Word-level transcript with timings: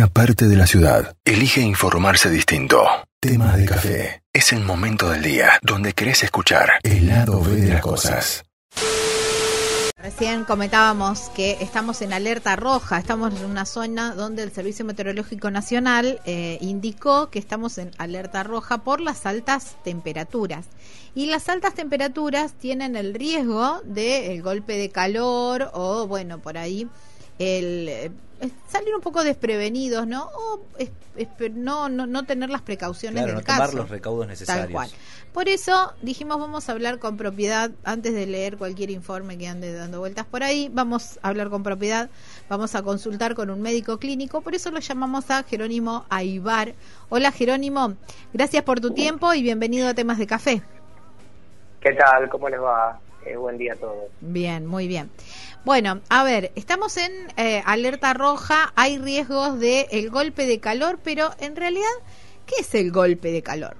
una 0.00 0.08
parte 0.08 0.48
de 0.48 0.56
la 0.56 0.66
ciudad 0.66 1.14
elige 1.26 1.60
informarse 1.60 2.30
distinto. 2.30 2.86
Temas 3.20 3.58
de 3.58 3.66
café. 3.66 4.22
Es 4.32 4.50
el 4.54 4.60
momento 4.60 5.10
del 5.10 5.22
día 5.22 5.58
donde 5.60 5.92
querés 5.92 6.22
escuchar 6.22 6.70
el 6.82 7.06
lado 7.06 7.42
B 7.42 7.56
de 7.56 7.68
las 7.74 7.82
cosas. 7.82 8.42
Recién 9.98 10.44
comentábamos 10.44 11.28
que 11.36 11.58
estamos 11.60 12.00
en 12.00 12.14
alerta 12.14 12.56
roja, 12.56 12.96
estamos 12.96 13.38
en 13.38 13.44
una 13.44 13.66
zona 13.66 14.14
donde 14.14 14.42
el 14.42 14.52
Servicio 14.52 14.86
Meteorológico 14.86 15.50
Nacional 15.50 16.18
eh, 16.24 16.56
indicó 16.62 17.28
que 17.28 17.38
estamos 17.38 17.76
en 17.76 17.90
alerta 17.98 18.42
roja 18.42 18.78
por 18.78 19.02
las 19.02 19.26
altas 19.26 19.76
temperaturas. 19.84 20.64
Y 21.14 21.26
las 21.26 21.50
altas 21.50 21.74
temperaturas 21.74 22.54
tienen 22.54 22.96
el 22.96 23.12
riesgo 23.12 23.82
del 23.84 24.40
golpe 24.40 24.78
de 24.78 24.88
calor 24.88 25.70
o, 25.74 26.06
bueno, 26.06 26.38
por 26.38 26.56
ahí 26.56 26.88
el 27.40 27.88
eh, 27.88 28.10
salir 28.68 28.94
un 28.94 29.00
poco 29.00 29.24
desprevenidos, 29.24 30.06
¿no? 30.06 30.24
O 30.24 30.60
no, 31.52 31.88
no, 31.88 32.06
no 32.06 32.24
tener 32.24 32.50
las 32.50 32.62
precauciones 32.62 33.24
del 33.24 33.34
no 33.34 33.42
caso. 33.42 33.62
tomar 33.62 33.74
los 33.74 33.88
recaudos 33.88 34.26
necesarios. 34.26 34.66
Tal 34.66 34.72
cual. 34.72 34.90
Por 35.32 35.48
eso 35.48 35.94
dijimos 36.02 36.38
vamos 36.38 36.68
a 36.68 36.72
hablar 36.72 36.98
con 36.98 37.16
propiedad 37.16 37.70
antes 37.84 38.14
de 38.14 38.26
leer 38.26 38.56
cualquier 38.56 38.90
informe 38.90 39.38
que 39.38 39.48
ande 39.48 39.72
dando 39.72 40.00
vueltas 40.00 40.26
por 40.26 40.42
ahí. 40.42 40.70
Vamos 40.72 41.18
a 41.22 41.28
hablar 41.28 41.50
con 41.50 41.62
propiedad, 41.62 42.10
vamos 42.48 42.74
a 42.74 42.82
consultar 42.82 43.34
con 43.34 43.50
un 43.50 43.62
médico 43.62 43.98
clínico. 43.98 44.42
Por 44.42 44.54
eso 44.54 44.70
lo 44.70 44.80
llamamos 44.80 45.30
a 45.30 45.42
Jerónimo 45.42 46.04
Aibar. 46.10 46.74
Hola 47.08 47.32
Jerónimo, 47.32 47.94
gracias 48.32 48.62
por 48.64 48.80
tu 48.80 48.92
tiempo 48.92 49.32
y 49.32 49.42
bienvenido 49.42 49.88
a 49.88 49.94
Temas 49.94 50.18
de 50.18 50.26
Café. 50.26 50.62
¿Qué 51.80 51.92
tal? 51.94 52.28
¿Cómo 52.28 52.48
les 52.50 52.60
va? 52.60 53.00
Eh, 53.24 53.36
buen 53.36 53.58
día 53.58 53.74
a 53.74 53.76
todos. 53.76 54.10
Bien, 54.20 54.66
muy 54.66 54.88
bien. 54.88 55.10
Bueno, 55.64 56.00
a 56.08 56.24
ver, 56.24 56.52
estamos 56.54 56.96
en 56.96 57.12
eh, 57.36 57.62
alerta 57.66 58.14
roja, 58.14 58.72
hay 58.76 58.96
riesgos 58.96 59.60
de 59.60 59.86
el 59.90 60.08
golpe 60.08 60.46
de 60.46 60.58
calor, 60.58 60.98
pero 61.04 61.28
en 61.38 61.54
realidad, 61.54 61.90
¿qué 62.46 62.56
es 62.60 62.74
el 62.74 62.90
golpe 62.90 63.30
de 63.30 63.42
calor? 63.42 63.76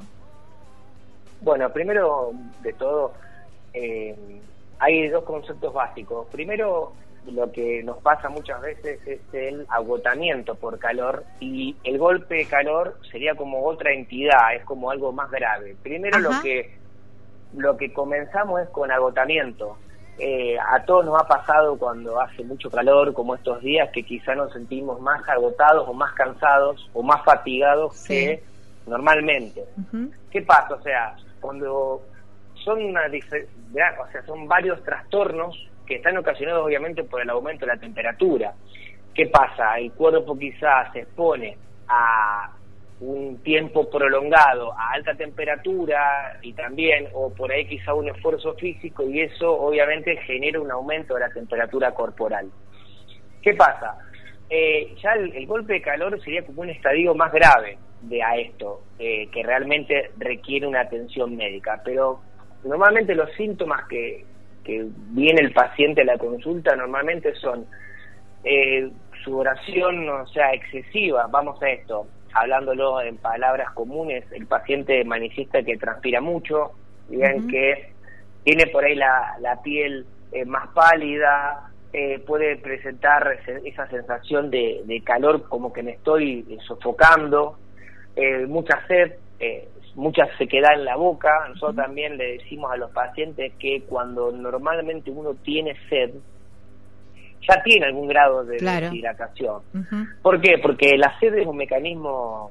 Bueno, 1.41 1.73
primero 1.73 2.33
de 2.63 2.75
todo, 2.75 3.15
eh, 3.73 4.15
hay 4.79 5.09
dos 5.09 5.25
conceptos 5.25 5.73
básicos. 5.73 6.27
Primero, 6.31 6.93
lo 7.27 7.51
que 7.51 7.83
nos 7.83 7.97
pasa 7.99 8.29
muchas 8.29 8.61
veces 8.61 9.01
es 9.07 9.21
el 9.33 9.67
agotamiento 9.71 10.57
por 10.57 10.79
calor 10.79 11.25
y 11.41 11.77
el 11.85 11.99
golpe 11.99 12.37
de 12.37 12.45
calor 12.47 12.99
sería 13.11 13.35
como 13.35 13.65
otra 13.65 13.93
entidad, 13.93 14.55
es 14.55 14.65
como 14.65 14.91
algo 14.91 15.13
más 15.13 15.31
grave. 15.31 15.77
Primero 15.83 16.19
lo 16.19 16.31
que 16.43 16.79
lo 17.57 17.77
que 17.77 17.93
comenzamos 17.93 18.61
es 18.61 18.69
con 18.69 18.91
agotamiento. 18.91 19.77
Eh, 20.23 20.59
a 20.59 20.85
todos 20.85 21.07
nos 21.07 21.19
ha 21.19 21.27
pasado 21.27 21.79
cuando 21.79 22.21
hace 22.21 22.45
mucho 22.45 22.71
calor, 22.71 23.15
como 23.15 23.35
estos 23.35 23.63
días, 23.63 23.89
que 23.91 24.03
quizá 24.03 24.35
nos 24.35 24.53
sentimos 24.53 25.01
más 25.01 25.27
agotados 25.29 25.89
o 25.89 25.95
más 25.95 26.13
cansados 26.13 26.91
o 26.93 27.03
más 27.03 27.25
fatigados 27.25 28.05
que 28.07 28.43
normalmente. 28.87 29.65
¿Qué 30.31 30.43
pasa? 30.43 30.75
O 30.75 30.83
sea, 30.83 31.17
cuando 31.41 32.03
son 32.65 32.85
una 32.85 33.03
o 33.07 34.13
sea, 34.13 34.23
son 34.27 34.47
varios 34.47 34.83
trastornos 34.85 35.57
que 35.87 35.97
están 35.97 36.17
ocasionados 36.19 36.67
obviamente 36.67 37.03
por 37.05 37.23
el 37.23 37.31
aumento 37.31 37.65
de 37.65 37.73
la 37.75 37.81
temperatura. 37.81 38.53
¿Qué 39.15 39.27
pasa? 39.27 39.79
El 39.79 39.91
cuerpo 39.93 40.39
quizás 40.39 40.93
se 40.93 41.01
expone 41.01 41.57
a 41.89 42.51
un 43.01 43.43
tiempo 43.43 43.89
prolongado 43.89 44.73
a 44.79 44.93
alta 44.93 45.15
temperatura 45.15 46.39
y 46.43 46.53
también, 46.53 47.09
o 47.15 47.33
por 47.33 47.51
ahí 47.51 47.65
quizá 47.67 47.95
un 47.95 48.09
esfuerzo 48.09 48.55
físico, 48.55 49.09
y 49.09 49.21
eso 49.21 49.51
obviamente 49.53 50.17
genera 50.19 50.61
un 50.61 50.71
aumento 50.71 51.15
de 51.15 51.21
la 51.21 51.31
temperatura 51.31 51.93
corporal. 51.93 52.51
¿Qué 53.43 53.55
pasa? 53.55 53.97
Eh, 54.51 54.95
ya 55.03 55.13
el, 55.13 55.47
golpe 55.47 55.75
de 55.75 55.83
calor 55.83 56.21
sería 56.23 56.45
como 56.45 56.61
un 56.63 56.71
estadio 56.71 57.15
más 57.15 57.33
grave 57.33 57.79
de 58.03 58.23
a 58.23 58.37
esto, 58.37 58.83
eh, 58.99 59.29
que 59.33 59.43
realmente 59.43 60.11
requiere 60.19 60.67
una 60.67 60.81
atención 60.81 61.37
médica, 61.37 61.81
pero 61.85 62.21
normalmente 62.65 63.15
los 63.15 63.33
síntomas 63.33 63.87
que, 63.89 64.29
viene 65.13 65.41
el 65.41 65.53
paciente 65.53 66.03
a 66.03 66.05
la 66.05 66.17
consulta 66.17 66.77
normalmente 66.77 67.35
son 67.35 67.67
eh, 68.45 68.89
sudoración, 69.25 70.09
o 70.09 70.27
sea, 70.29 70.53
excesiva, 70.53 71.27
vamos 71.29 71.61
a 71.61 71.71
esto, 71.71 72.07
hablándolo 72.35 73.01
en 73.01 73.17
palabras 73.17 73.73
comunes, 73.73 74.25
el 74.33 74.47
paciente 74.47 75.05
manifiesta 75.05 75.63
que 75.63 75.77
transpira 75.77 76.21
mucho, 76.21 76.73
bien 77.09 77.49
que 77.49 77.93
tiene 78.45 78.67
por 78.69 78.85
ahí 78.85 78.95
la, 78.95 79.37
la 79.41 79.61
piel 79.63 80.07
eh, 80.33 80.45
más 80.45 80.69
pálida, 80.69 81.71
eh, 81.93 82.21
puede 82.21 82.57
presentar 82.57 83.41
esa 83.65 83.89
sensación 83.89 84.51
de, 84.51 84.83
de, 84.85 85.03
calor 85.03 85.49
como 85.49 85.73
que 85.73 85.83
me 85.83 85.93
estoy 85.93 86.47
eh, 86.49 86.59
sofocando, 86.67 87.59
mucha 88.49 88.87
sed, 88.87 89.13
mucha 89.95 90.27
sequedad 90.37 90.75
en 90.75 90.85
la 90.85 90.97
boca. 90.97 91.49
Nosotros 91.49 91.77
también 91.77 92.19
le 92.19 92.39
decimos 92.39 92.71
a 92.71 92.77
los 92.77 92.91
pacientes 92.91 93.55
que 93.59 93.83
cuando 93.89 94.31
normalmente 94.31 95.11
uno 95.11 95.35
tiene 95.35 95.75
sed, 95.89 96.11
ya 97.49 97.63
tiene 97.63 97.87
algún 97.87 98.09
grado 98.09 98.45
de 98.45 98.59
deshidratación. 98.59 99.63
¿Por 100.23 100.41
qué? 100.41 100.59
Porque 100.59 100.97
la 100.97 101.19
sed 101.19 101.35
es 101.35 101.47
un 101.47 101.57
mecanismo 101.57 102.51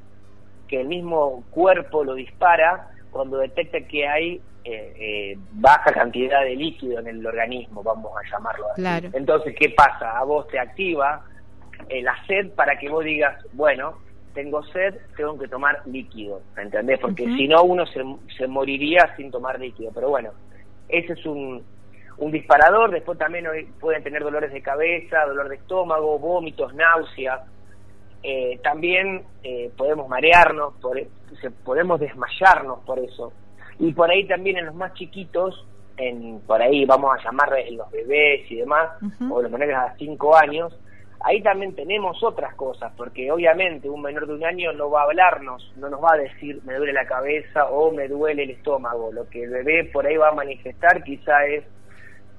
que 0.68 0.82
el 0.82 0.88
mismo 0.88 1.44
cuerpo 1.50 2.04
lo 2.04 2.14
dispara 2.14 2.90
cuando 3.12 3.38
detecta 3.38 3.82
que 3.82 4.08
hay 4.08 4.42
eh, 4.64 4.94
eh, 5.00 5.38
baja 5.54 5.92
cantidad 5.92 6.44
de 6.44 6.56
líquido 6.56 7.00
en 7.00 7.08
el 7.08 7.26
organismo, 7.26 7.82
vamos 7.82 8.12
a 8.16 8.30
llamarlo 8.30 8.66
así. 8.72 9.08
Entonces, 9.14 9.56
¿qué 9.60 9.70
pasa? 9.70 10.18
A 10.18 10.24
vos 10.24 10.48
te 10.48 10.60
activa 10.60 11.26
eh, 11.88 12.02
la 12.04 12.16
sed 12.28 12.52
para 12.52 12.78
que 12.78 12.90
vos 12.90 13.04
digas, 13.04 13.44
bueno, 13.54 13.96
tengo 14.34 14.62
sed, 14.64 14.96
tengo 15.18 15.40
que 15.40 15.48
tomar 15.48 15.82
líquido, 15.88 16.42
¿entendés? 16.58 17.00
Porque 17.00 17.26
si 17.26 17.48
no, 17.48 17.64
uno 17.64 17.86
se, 17.88 18.04
se 18.38 18.48
moriría 18.48 19.16
sin 19.16 19.32
tomar 19.32 19.60
líquido. 19.60 19.92
Pero 19.94 20.10
bueno, 20.10 20.32
ese 20.88 21.14
es 21.14 21.26
un, 21.26 21.64
un 22.20 22.32
disparador, 22.32 22.92
después 22.92 23.18
también 23.18 23.46
pueden 23.80 24.04
tener 24.04 24.24
dolores 24.24 24.52
de 24.52 24.62
cabeza, 24.62 25.26
dolor 25.26 25.50
de 25.50 25.56
estómago, 25.56 26.20
vómitos, 26.20 26.74
náuseas. 26.74 27.42
Eh, 28.22 28.60
también 28.62 29.24
eh, 29.44 29.72
podemos 29.78 30.10
marearnos, 30.10 30.74
por, 30.82 31.00
e, 31.00 31.08
podemos 31.64 32.00
desmayarnos 32.00 32.80
por 32.86 33.00
eso. 33.00 33.32
Y 33.80 33.94
por 33.94 34.12
ahí 34.12 34.28
también 34.28 34.58
en 34.58 34.66
los 34.66 34.76
más 34.76 34.94
chiquitos, 34.96 35.66
en, 35.96 36.42
por 36.42 36.62
ahí 36.62 36.86
vamos 36.86 37.18
a 37.18 37.24
llamar 37.24 37.50
los 37.72 37.90
bebés 37.90 38.52
y 38.52 38.58
demás, 38.58 38.90
o 39.30 39.42
los 39.42 39.52
menores 39.52 39.76
a 39.76 39.96
5 39.98 40.36
años, 40.36 40.78
ahí 41.22 41.42
también 41.42 41.74
tenemos 41.74 42.22
otras 42.22 42.54
cosas, 42.56 42.92
porque 42.98 43.32
obviamente 43.32 43.90
un 43.90 44.02
menor 44.02 44.28
de 44.28 44.34
un 44.34 44.44
año 44.44 44.74
no 44.74 44.90
va 44.90 45.02
a 45.02 45.04
hablarnos, 45.06 45.74
no 45.78 45.90
nos 45.90 46.04
va 46.04 46.14
a 46.14 46.18
decir 46.18 46.62
me 46.66 46.76
duele 46.76 46.92
la 46.92 47.06
cabeza 47.06 47.70
o 47.70 47.92
me 47.92 48.10
duele 48.10 48.44
el 48.44 48.50
estómago. 48.52 49.12
Lo 49.14 49.30
que 49.30 49.44
el 49.44 49.50
bebé 49.50 49.86
por 49.86 50.06
ahí 50.06 50.18
va 50.18 50.30
a 50.30 50.34
manifestar 50.34 51.02
quizá 51.04 51.46
es 51.46 51.64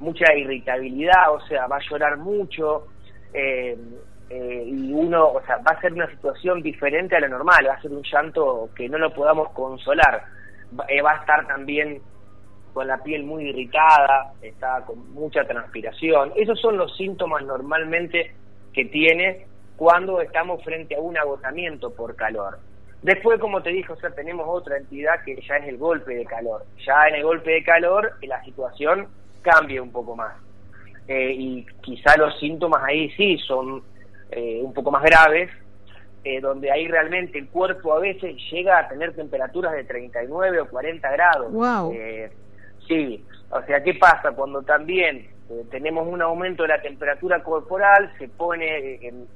mucha 0.01 0.35
irritabilidad, 0.35 1.33
o 1.33 1.41
sea, 1.47 1.67
va 1.67 1.77
a 1.77 1.89
llorar 1.89 2.17
mucho 2.17 2.89
eh, 3.33 3.77
eh, 4.31 4.65
y 4.67 4.93
uno, 4.93 5.29
o 5.29 5.43
sea, 5.45 5.59
va 5.59 5.77
a 5.77 5.81
ser 5.81 5.93
una 5.93 6.11
situación 6.11 6.63
diferente 6.63 7.17
a 7.17 7.21
la 7.21 7.29
normal, 7.29 7.67
va 7.69 7.75
a 7.75 7.83
ser 7.83 7.93
un 7.93 8.03
llanto 8.03 8.71
que 8.75 8.89
no 8.89 8.99
lo 8.99 9.13
podamos 9.13 9.51
consolar, 9.51 10.25
va, 10.79 10.85
eh, 10.89 11.03
va 11.03 11.13
a 11.13 11.17
estar 11.17 11.47
también 11.47 12.01
con 12.73 12.87
la 12.87 13.03
piel 13.03 13.25
muy 13.25 13.49
irritada, 13.49 14.33
está 14.41 14.83
con 14.87 15.13
mucha 15.13 15.45
transpiración, 15.45 16.33
esos 16.37 16.59
son 16.61 16.77
los 16.77 16.97
síntomas 16.97 17.45
normalmente 17.45 18.35
que 18.73 18.87
tiene 18.87 19.47
cuando 19.77 20.21
estamos 20.21 20.63
frente 20.65 20.95
a 20.95 21.01
un 21.01 21.17
agotamiento 21.19 21.93
por 21.93 22.17
calor. 22.17 22.59
Después, 23.03 23.41
como 23.41 23.63
te 23.63 23.71
dije, 23.71 23.91
o 23.93 23.97
sea, 23.97 24.11
tenemos 24.11 24.47
otra 24.47 24.77
entidad 24.77 25.25
que 25.25 25.41
ya 25.41 25.57
es 25.57 25.69
el 25.69 25.79
golpe 25.79 26.15
de 26.15 26.27
calor. 26.27 26.67
Ya 26.87 27.09
en 27.09 27.15
el 27.15 27.23
golpe 27.23 27.51
de 27.51 27.65
calor 27.65 28.13
la 28.21 28.45
situación 28.45 29.09
cambie 29.43 29.81
un 29.81 29.91
poco 29.91 30.17
más. 30.17 30.35
Eh, 31.09 31.35
y 31.37 31.67
quizá 31.83 32.17
los 32.17 32.39
síntomas 32.39 32.83
ahí 32.85 33.11
sí 33.17 33.37
son 33.39 33.83
eh, 34.31 34.61
un 34.63 34.73
poco 34.73 34.91
más 34.91 35.03
graves, 35.03 35.51
eh, 36.23 36.41
donde 36.41 36.71
ahí 36.71 36.87
realmente 36.87 37.39
el 37.39 37.49
cuerpo 37.49 37.95
a 37.95 38.01
veces 38.01 38.37
llega 38.51 38.79
a 38.79 38.89
tener 38.89 39.15
temperaturas 39.15 39.73
de 39.73 39.85
39 39.85 40.61
o 40.61 40.69
40 40.69 41.11
grados. 41.11 41.53
Wow. 41.53 41.93
sí, 42.87 43.25
o 43.51 43.63
sea, 43.63 43.83
¿qué 43.83 43.95
pasa? 43.95 44.33
Cuando 44.33 44.63
también 44.63 45.29
tenemos 45.71 46.07
un 46.07 46.23
aumento 46.23 46.63
de 46.63 46.69
la 46.69 46.83
temperatura 46.83 47.43
corporal, 47.43 48.13
se 48.19 48.29
pone 48.29 49.01
en, 49.03 49.27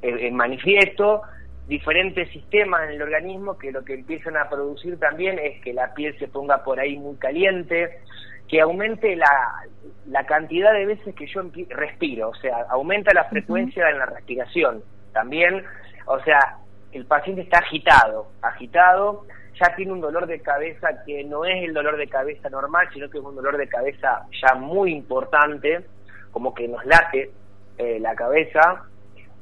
en 0.00 0.34
manifiesto 0.34 1.22
diferentes 1.68 2.30
sistemas 2.30 2.88
en 2.88 2.94
el 2.94 3.02
organismo 3.02 3.58
que 3.58 3.70
lo 3.70 3.84
que 3.84 3.94
empiezan 3.94 4.36
a 4.38 4.48
producir 4.48 4.98
también 4.98 5.38
es 5.38 5.60
que 5.60 5.74
la 5.74 5.92
piel 5.92 6.18
se 6.18 6.26
ponga 6.26 6.64
por 6.64 6.80
ahí 6.80 6.96
muy 6.96 7.16
caliente, 7.16 8.00
que 8.48 8.60
aumente 8.60 9.14
la, 9.14 9.62
la 10.06 10.24
cantidad 10.24 10.72
de 10.72 10.86
veces 10.86 11.14
que 11.14 11.26
yo 11.26 11.42
respiro, 11.68 12.30
o 12.30 12.34
sea, 12.36 12.66
aumenta 12.70 13.12
la 13.14 13.24
frecuencia 13.24 13.88
en 13.90 13.98
la 13.98 14.06
respiración. 14.06 14.82
También, 15.12 15.64
o 16.06 16.18
sea, 16.20 16.56
el 16.92 17.04
paciente 17.04 17.42
está 17.42 17.58
agitado, 17.58 18.28
agitado, 18.42 19.26
ya 19.60 19.74
tiene 19.76 19.92
un 19.92 20.00
dolor 20.00 20.26
de 20.26 20.40
cabeza 20.40 20.88
que 21.04 21.24
no 21.24 21.44
es 21.44 21.64
el 21.64 21.74
dolor 21.74 21.96
de 21.96 22.08
cabeza 22.08 22.48
normal, 22.48 22.88
sino 22.92 23.10
que 23.10 23.18
es 23.18 23.24
un 23.24 23.36
dolor 23.36 23.56
de 23.56 23.68
cabeza 23.68 24.26
ya 24.40 24.54
muy 24.54 24.92
importante, 24.92 25.84
como 26.30 26.54
que 26.54 26.68
nos 26.68 26.84
late 26.84 27.30
eh, 27.76 27.98
la 28.00 28.14
cabeza, 28.14 28.84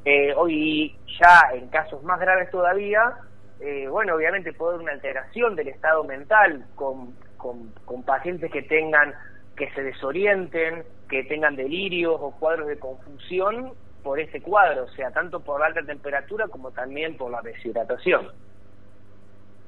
Eh, 0.08 0.32
hoy 0.37 0.94
ya 1.19 1.50
en 1.53 1.69
casos 1.69 2.00
más 2.05 2.20
graves 2.20 2.49
todavía, 2.53 3.12
eh, 3.58 3.88
bueno, 3.88 4.14
obviamente 4.14 4.53
puede 4.53 4.75
haber 4.75 4.85
una 4.85 4.93
alteración 4.93 5.56
del 5.56 5.67
estado 5.67 6.05
mental 6.05 6.64
con, 6.76 7.12
con, 7.46 7.72
con 7.84 8.02
pacientes 8.02 8.50
que 8.50 8.62
tengan, 8.62 9.14
que 9.56 9.70
se 9.70 9.82
desorienten, 9.82 10.84
que 11.08 11.22
tengan 11.25 11.54
delirios 11.54 12.16
o 12.19 12.32
cuadros 12.32 12.66
de 12.66 12.78
confusión 12.78 13.72
por 14.02 14.19
ese 14.19 14.40
cuadro, 14.40 14.84
o 14.84 14.88
sea, 14.90 15.10
tanto 15.10 15.40
por 15.40 15.60
la 15.60 15.66
alta 15.66 15.82
temperatura 15.82 16.48
como 16.48 16.70
también 16.70 17.16
por 17.16 17.31
la 17.31 17.40
deshidratación. 17.43 18.28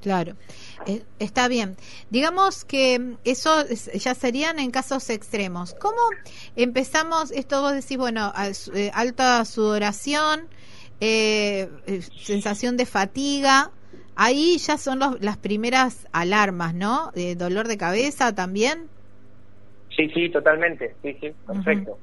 Claro, 0.00 0.34
eh, 0.86 1.02
está 1.18 1.48
bien. 1.48 1.76
Digamos 2.10 2.64
que 2.64 3.16
eso 3.24 3.64
ya 3.94 4.14
serían 4.14 4.60
en 4.60 4.70
casos 4.70 5.10
extremos. 5.10 5.74
¿Cómo 5.74 6.00
empezamos? 6.54 7.32
Esto 7.32 7.62
vos 7.62 7.72
decís, 7.72 7.96
bueno, 7.96 8.32
eh, 8.74 8.90
alta 8.94 9.44
sudoración, 9.44 10.48
eh, 11.00 11.68
sensación 12.16 12.76
de 12.76 12.86
fatiga. 12.86 13.72
Ahí 14.20 14.58
ya 14.58 14.78
son 14.78 14.98
las 15.20 15.36
primeras 15.36 16.08
alarmas, 16.10 16.74
¿no? 16.74 17.12
De 17.12 17.36
dolor 17.36 17.68
de 17.68 17.78
cabeza 17.78 18.34
también. 18.34 18.88
Sí, 19.96 20.10
sí, 20.10 20.28
totalmente. 20.28 20.96
Sí, 21.02 21.16
sí, 21.20 21.32
perfecto. 21.46 21.96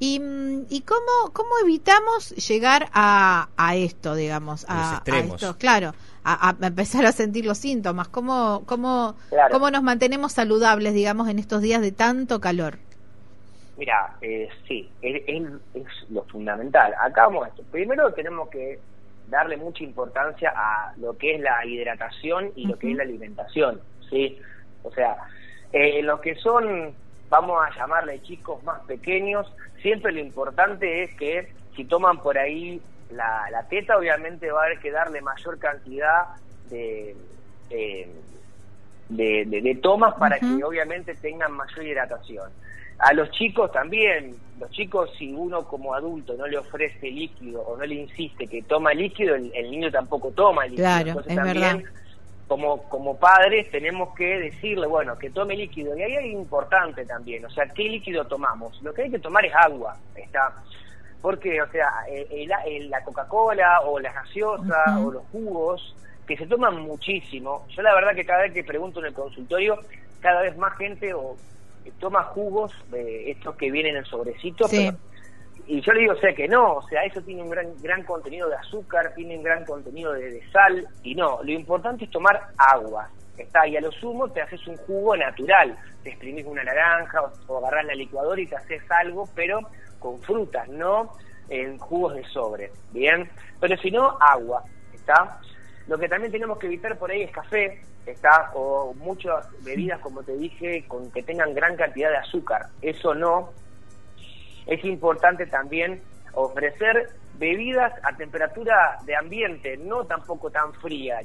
¿Y, 0.00 0.18
y 0.70 0.80
cómo, 0.80 1.34
cómo 1.34 1.50
evitamos 1.62 2.30
llegar 2.48 2.88
a, 2.94 3.50
a 3.58 3.76
esto, 3.76 4.14
digamos? 4.14 4.64
A, 4.66 5.02
a 5.06 5.18
esto, 5.18 5.58
claro, 5.58 5.92
a, 6.24 6.56
empezar 6.62 7.04
a 7.04 7.12
sentir 7.12 7.44
los 7.44 7.58
síntomas. 7.58 8.08
¿Cómo, 8.08 8.62
cómo, 8.64 9.14
¿Cómo 9.50 9.70
nos 9.70 9.82
mantenemos 9.82 10.32
saludables, 10.32 10.94
digamos, 10.94 11.28
en 11.28 11.38
estos 11.38 11.60
días 11.60 11.82
de 11.82 11.92
tanto 11.92 12.40
calor? 12.40 12.78
Mira, 13.76 14.16
eh, 14.22 14.48
sí, 14.66 14.88
es, 15.02 15.22
es, 15.26 15.84
lo 16.08 16.22
fundamental. 16.24 16.94
Acá 16.98 17.26
vamos 17.26 17.48
esto. 17.48 17.62
Primero 17.70 18.10
tenemos 18.14 18.48
que 18.48 18.78
darle 19.28 19.56
mucha 19.56 19.82
importancia 19.84 20.52
a 20.54 20.94
lo 20.98 21.16
que 21.16 21.34
es 21.34 21.40
la 21.40 21.64
hidratación 21.64 22.52
y 22.56 22.66
lo 22.66 22.78
que 22.78 22.92
es 22.92 22.96
la 22.96 23.02
alimentación, 23.02 23.80
¿sí? 24.08 24.38
O 24.82 24.90
sea, 24.92 25.16
eh, 25.72 26.02
los 26.02 26.20
que 26.20 26.34
son, 26.36 26.94
vamos 27.28 27.60
a 27.64 27.76
llamarle 27.76 28.22
chicos 28.22 28.62
más 28.62 28.80
pequeños, 28.84 29.52
siempre 29.82 30.12
lo 30.12 30.20
importante 30.20 31.02
es 31.02 31.14
que 31.16 31.52
si 31.74 31.84
toman 31.84 32.18
por 32.22 32.38
ahí 32.38 32.80
la, 33.10 33.48
la 33.50 33.62
teta, 33.68 33.98
obviamente 33.98 34.50
va 34.50 34.62
a 34.62 34.66
haber 34.66 34.78
que 34.78 34.90
darle 34.90 35.20
mayor 35.20 35.58
cantidad 35.58 36.26
de, 36.70 37.16
de, 37.68 39.44
de, 39.46 39.78
tomas 39.82 40.14
para 40.14 40.38
que 40.38 40.64
obviamente 40.64 41.14
tengan 41.14 41.52
mayor 41.52 41.84
hidratación. 41.84 42.50
A 42.98 43.12
los 43.12 43.30
chicos 43.30 43.70
también, 43.72 44.34
los 44.58 44.70
chicos 44.70 45.10
si 45.18 45.32
uno 45.32 45.64
como 45.64 45.94
adulto 45.94 46.34
no 46.34 46.46
le 46.46 46.58
ofrece 46.58 47.10
líquido 47.10 47.60
o 47.60 47.76
no 47.76 47.84
le 47.84 47.94
insiste 47.94 48.46
que 48.46 48.62
toma 48.62 48.94
líquido, 48.94 49.34
el, 49.34 49.70
niño 49.70 49.90
tampoco 49.90 50.30
toma 50.30 50.64
líquido. 50.64 50.84
Claro, 50.84 51.20
es 51.26 51.36
verdad 51.36 51.80
como, 52.46 52.82
como 52.88 53.18
padres 53.18 53.70
tenemos 53.70 54.14
que 54.14 54.38
decirle, 54.38 54.86
bueno, 54.86 55.18
que 55.18 55.30
tome 55.30 55.56
líquido. 55.56 55.96
Y 55.96 56.02
ahí 56.02 56.14
es 56.14 56.26
importante 56.26 57.04
también, 57.04 57.44
o 57.44 57.50
sea, 57.50 57.66
¿qué 57.68 57.84
líquido 57.84 58.24
tomamos? 58.24 58.80
Lo 58.82 58.94
que 58.94 59.02
hay 59.02 59.10
que 59.10 59.18
tomar 59.18 59.44
es 59.44 59.54
agua, 59.54 59.96
está. 60.14 60.54
Porque, 61.20 61.60
o 61.60 61.68
sea, 61.70 62.04
el, 62.08 62.88
la 62.88 63.02
Coca-Cola 63.02 63.80
o 63.80 63.98
la 63.98 64.12
gaseosa 64.12 65.00
o 65.00 65.10
los 65.10 65.24
jugos, 65.32 65.96
que 66.26 66.36
se 66.36 66.46
toman 66.46 66.80
muchísimo. 66.82 67.66
Yo 67.68 67.82
la 67.82 67.94
verdad 67.94 68.14
que 68.14 68.24
cada 68.24 68.42
vez 68.42 68.52
que 68.52 68.62
pregunto 68.62 69.00
en 69.00 69.06
el 69.06 69.14
consultorio, 69.14 69.80
cada 70.20 70.42
vez 70.42 70.56
más 70.56 70.76
gente 70.76 71.14
o 71.14 71.36
toma 71.92 72.22
jugos 72.24 72.72
de 72.90 73.30
estos 73.30 73.56
que 73.56 73.70
vienen 73.70 73.96
en 73.96 74.04
sobrecitos, 74.04 74.70
pero 74.70 74.96
y 75.68 75.80
yo 75.80 75.92
le 75.92 76.00
digo, 76.00 76.12
o 76.12 76.20
sea, 76.20 76.32
que 76.32 76.46
no, 76.46 76.74
o 76.74 76.88
sea, 76.88 77.02
eso 77.04 77.20
tiene 77.22 77.42
un 77.42 77.50
gran, 77.50 77.66
gran 77.82 78.04
contenido 78.04 78.48
de 78.48 78.54
azúcar, 78.54 79.12
tiene 79.16 79.36
un 79.36 79.42
gran 79.42 79.64
contenido 79.64 80.12
de, 80.12 80.40
sal, 80.52 80.86
y 81.02 81.14
no, 81.14 81.42
lo 81.42 81.50
importante 81.50 82.04
es 82.04 82.10
tomar 82.10 82.40
agua, 82.56 83.10
está, 83.36 83.66
y 83.66 83.76
a 83.76 83.80
lo 83.80 83.90
sumo 83.90 84.28
te 84.28 84.42
haces 84.42 84.64
un 84.68 84.76
jugo 84.76 85.16
natural, 85.16 85.76
te 86.04 86.10
exprimís 86.10 86.46
una 86.46 86.62
naranja 86.62 87.20
o, 87.20 87.32
o 87.48 87.58
agarrás 87.58 87.86
la 87.86 87.94
licuadora 87.94 88.40
y 88.40 88.46
te 88.46 88.54
haces 88.54 88.82
algo, 88.90 89.28
pero 89.34 89.60
con 89.98 90.20
frutas, 90.20 90.68
no 90.68 91.12
en 91.48 91.78
jugos 91.78 92.14
de 92.14 92.24
sobre, 92.26 92.70
¿bien? 92.92 93.28
Pero 93.60 93.76
si 93.78 93.90
no, 93.90 94.16
agua, 94.20 94.62
¿está? 94.94 95.40
Lo 95.88 95.98
que 95.98 96.08
también 96.08 96.32
tenemos 96.32 96.58
que 96.58 96.66
evitar 96.66 96.98
por 96.98 97.10
ahí 97.10 97.22
es 97.22 97.30
café, 97.30 97.80
¿está? 98.06 98.50
O 98.54 98.92
muchas 98.94 99.46
bebidas, 99.62 100.00
como 100.00 100.22
te 100.22 100.36
dije, 100.36 100.84
con 100.88 101.10
que 101.12 101.22
tengan 101.22 101.54
gran 101.54 101.76
cantidad 101.76 102.10
de 102.10 102.16
azúcar, 102.16 102.66
eso 102.82 103.14
no, 103.14 103.52
es 104.66 104.84
importante 104.84 105.46
también 105.46 106.02
ofrecer 106.32 107.10
bebidas 107.38 107.92
a 108.02 108.16
temperatura 108.16 108.98
de 109.04 109.16
ambiente, 109.16 109.76
no 109.76 110.04
tampoco 110.04 110.50
tan 110.50 110.72
fría, 110.74 111.20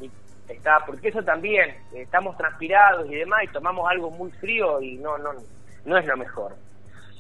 está, 0.48 0.86
porque 0.86 1.10
eso 1.10 1.24
también, 1.24 1.76
estamos 1.94 2.38
transpirados 2.38 3.10
y 3.10 3.16
demás, 3.16 3.44
y 3.44 3.48
tomamos 3.48 3.90
algo 3.90 4.12
muy 4.12 4.32
frío 4.32 4.82
y 4.82 4.98
no, 4.98 5.18
no, 5.18 5.32
no 5.86 5.98
es 5.98 6.06
lo 6.06 6.18
mejor. 6.18 6.56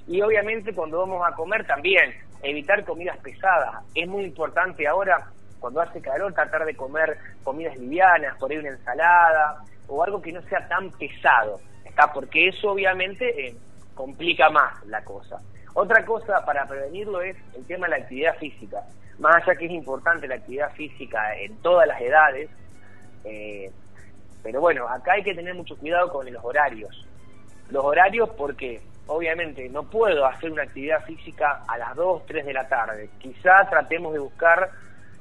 Y 0.07 0.21
obviamente 0.21 0.73
cuando 0.73 0.99
vamos 0.99 1.25
a 1.25 1.35
comer 1.35 1.65
también, 1.65 2.13
evitar 2.43 2.83
comidas 2.85 3.17
pesadas. 3.19 3.83
Es 3.95 4.07
muy 4.07 4.25
importante 4.25 4.87
ahora, 4.87 5.27
cuando 5.61 5.79
hace 5.79 6.01
calor, 6.01 6.33
tratar 6.33 6.65
de 6.65 6.75
comer 6.75 7.17
comidas 7.43 7.77
livianas, 7.77 8.35
por 8.37 8.51
ahí 8.51 8.57
una 8.57 8.69
ensalada, 8.69 9.63
o 9.87 10.03
algo 10.03 10.21
que 10.21 10.33
no 10.33 10.41
sea 10.43 10.67
tan 10.67 10.89
pesado, 10.91 11.61
está, 11.85 12.11
porque 12.11 12.49
eso 12.49 12.71
obviamente 12.71 13.47
eh, 13.47 13.55
complica 13.93 14.49
más 14.49 14.83
la 14.87 15.03
cosa. 15.03 15.39
Otra 15.75 16.03
cosa 16.03 16.43
para 16.45 16.65
prevenirlo 16.65 17.21
es 17.21 17.37
el 17.55 17.65
tema 17.65 17.87
de 17.87 17.91
la 17.91 18.03
actividad 18.03 18.35
física. 18.37 18.81
Más 19.19 19.35
allá 19.35 19.55
que 19.55 19.65
es 19.65 19.71
importante 19.71 20.27
la 20.27 20.35
actividad 20.35 20.73
física 20.73 21.37
en 21.37 21.55
todas 21.61 21.87
las 21.87 22.01
edades, 22.01 22.49
eh, 23.23 23.71
pero 24.41 24.59
bueno, 24.61 24.87
acá 24.87 25.13
hay 25.13 25.23
que 25.23 25.35
tener 25.35 25.53
mucho 25.53 25.77
cuidado 25.77 26.11
con 26.11 26.31
los 26.31 26.43
horarios. 26.43 27.07
Los 27.69 27.85
horarios 27.85 28.29
porque 28.31 28.81
obviamente 29.05 29.69
no 29.69 29.83
puedo 29.83 30.25
hacer 30.25 30.51
una 30.51 30.63
actividad 30.63 31.03
física 31.05 31.63
a 31.67 31.77
las 31.77 31.95
2, 31.95 32.25
3 32.25 32.45
de 32.45 32.53
la 32.53 32.67
tarde. 32.67 33.09
Quizá 33.19 33.69
tratemos 33.69 34.13
de 34.13 34.19
buscar 34.19 34.71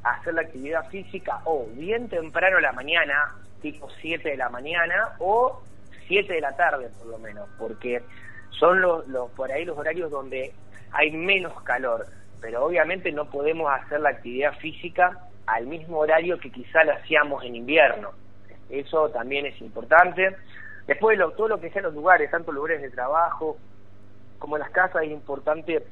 hacer 0.02 0.34
la 0.34 0.42
actividad 0.42 0.88
física 0.88 1.40
o 1.44 1.66
bien 1.74 2.08
temprano 2.08 2.58
a 2.58 2.60
la 2.60 2.72
mañana, 2.72 3.34
tipo 3.60 3.88
7 4.00 4.30
de 4.30 4.36
la 4.36 4.48
mañana, 4.48 5.16
o 5.18 5.62
7 6.08 6.32
de 6.32 6.40
la 6.40 6.56
tarde 6.56 6.88
por 6.98 7.08
lo 7.08 7.18
menos, 7.18 7.48
porque 7.58 8.02
son 8.50 8.80
los, 8.80 9.06
los, 9.08 9.30
por 9.32 9.50
ahí 9.52 9.64
los 9.64 9.76
horarios 9.78 10.10
donde 10.10 10.52
hay 10.92 11.10
menos 11.10 11.60
calor, 11.62 12.06
pero 12.40 12.64
obviamente 12.64 13.12
no 13.12 13.30
podemos 13.30 13.70
hacer 13.72 14.00
la 14.00 14.10
actividad 14.10 14.56
física 14.58 15.18
al 15.46 15.66
mismo 15.66 15.98
horario 15.98 16.38
que 16.38 16.50
quizá 16.50 16.84
la 16.84 16.94
hacíamos 16.94 17.44
en 17.44 17.56
invierno. 17.56 18.10
Eso 18.68 19.10
también 19.10 19.46
es 19.46 19.60
importante. 19.60 20.36
Después, 20.86 21.18
lo, 21.18 21.32
todo 21.32 21.48
lo 21.48 21.60
que 21.60 21.70
sean 21.70 21.84
los 21.84 21.94
lugares, 21.94 22.30
tanto 22.30 22.52
lugares 22.52 22.82
de 22.82 22.90
trabajo 22.90 23.58
como 24.38 24.56
las 24.58 24.70
casas, 24.70 25.02
es 25.02 25.10
importante 25.10 25.84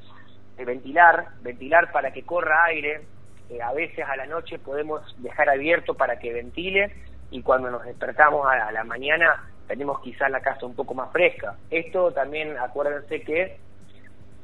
eh, 0.57 0.65
ventilar, 0.65 1.29
ventilar 1.43 1.93
para 1.93 2.13
que 2.13 2.25
corra 2.25 2.65
aire. 2.65 3.03
Eh, 3.51 3.63
a 3.63 3.73
veces 3.73 4.05
a 4.07 4.17
la 4.17 4.27
noche 4.27 4.59
podemos 4.59 5.03
dejar 5.19 5.49
abierto 5.49 5.95
para 5.95 6.19
que 6.19 6.33
ventile 6.33 6.93
y 7.31 7.43
cuando 7.43 7.71
nos 7.71 7.85
despertamos 7.85 8.47
a 8.47 8.73
la 8.73 8.85
mañana 8.85 9.45
tenemos 9.69 10.01
quizás 10.01 10.31
la 10.31 10.41
casa 10.41 10.67
un 10.67 10.75
poco 10.75 10.95
más 10.95 11.13
fresca. 11.13 11.57
Esto 11.71 12.11
también, 12.13 12.57
acuérdense 12.59 13.21
que 13.21 13.59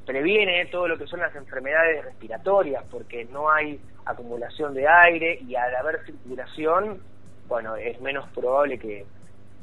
previene 0.06 0.66
todo 0.66 0.86
lo 0.86 0.98
que 0.98 1.06
son 1.06 1.20
las 1.20 1.34
enfermedades 1.34 2.04
respiratorias, 2.04 2.84
porque 2.90 3.24
no 3.24 3.50
hay 3.50 3.80
acumulación 4.04 4.74
de 4.74 4.86
aire 4.86 5.40
y 5.40 5.56
al 5.56 5.74
haber 5.74 6.04
circulación, 6.04 7.00
bueno, 7.48 7.74
es 7.76 7.98
menos 8.02 8.28
probable 8.30 8.78
que, 8.78 9.06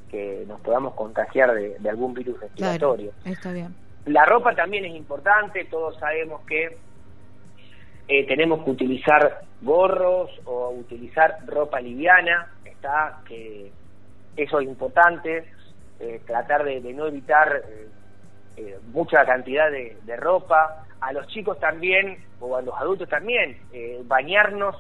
que 0.09 0.43
nos 0.47 0.59
podamos 0.61 0.95
contagiar 0.95 1.53
de, 1.53 1.89
algún 1.89 2.13
virus 2.15 2.39
respiratorio. 2.39 3.11
está 3.23 3.53
bien. 3.53 3.75
La 4.05 4.25
ropa 4.25 4.55
también 4.55 4.83
es 4.85 4.95
importante, 4.95 5.65
todos 5.65 5.95
sabemos 5.99 6.41
que 6.47 6.75
eh, 8.11 8.25
tenemos 8.27 8.65
que 8.65 8.71
utilizar 8.71 9.43
gorros 9.61 10.29
o 10.43 10.71
utilizar 10.71 11.37
ropa 11.47 11.79
liviana, 11.79 12.51
está 12.65 13.21
que 13.25 13.71
eso 14.35 14.59
es 14.59 14.67
importante, 14.67 15.45
eh, 15.97 16.19
tratar 16.25 16.65
de, 16.65 16.81
no 16.93 17.07
evitar 17.07 17.61
eh, 17.69 17.87
eh, 18.57 18.79
mucha 18.91 19.25
cantidad 19.25 19.71
de, 19.71 20.15
ropa, 20.17 20.83
a 20.99 21.13
los 21.13 21.25
chicos 21.27 21.57
también, 21.61 22.17
o 22.41 22.57
a 22.57 22.61
los 22.61 22.75
adultos 22.75 23.07
también, 23.07 23.57
bañarnos 24.03 24.75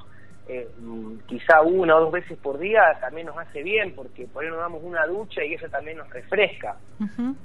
quizá 1.25 1.61
una 1.61 1.95
o 1.95 2.01
dos 2.01 2.11
veces 2.11 2.37
por 2.37 2.59
día 2.59 2.81
también 2.99 3.27
nos 3.27 3.37
hace 3.37 3.63
bien, 3.63 3.95
porque 3.95 4.25
por 4.27 4.43
ahí 4.43 4.49
nos 4.49 4.59
damos 4.59 4.83
una 4.83 5.05
ducha 5.07 5.41
y 5.45 5.53
eso 5.53 5.69
también 5.69 5.97
nos 5.97 6.09
refresca. 6.09 6.75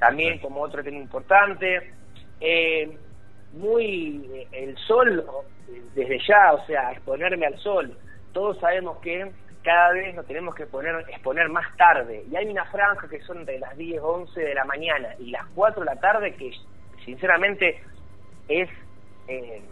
También 0.00 0.40
como 0.40 0.62
otro 0.62 0.82
tema 0.82 0.98
importante, 0.98 1.92
muy 3.56 4.46
el 4.52 4.76
sol, 4.78 5.24
desde 5.94 6.18
ya, 6.26 6.52
o 6.52 6.66
sea, 6.66 6.92
exponerme 6.92 7.46
al 7.46 7.58
sol. 7.58 7.96
Todos 8.32 8.58
sabemos 8.58 8.98
que 8.98 9.30
cada 9.66 9.92
vez 9.92 10.14
nos 10.14 10.26
tenemos 10.26 10.54
que 10.54 10.66
poner, 10.66 10.94
exponer 11.08 11.48
más 11.48 11.66
tarde. 11.76 12.24
Y 12.30 12.36
hay 12.36 12.46
una 12.46 12.64
franja 12.66 13.08
que 13.08 13.20
son 13.22 13.44
de 13.44 13.58
las 13.58 13.76
10, 13.76 14.00
11 14.00 14.40
de 14.40 14.54
la 14.54 14.64
mañana 14.64 15.08
y 15.18 15.30
las 15.30 15.44
4 15.54 15.80
de 15.80 15.86
la 15.86 15.96
tarde 15.96 16.34
que 16.34 16.52
sinceramente 17.04 17.82
es, 18.48 18.68
eh, 19.26 19.62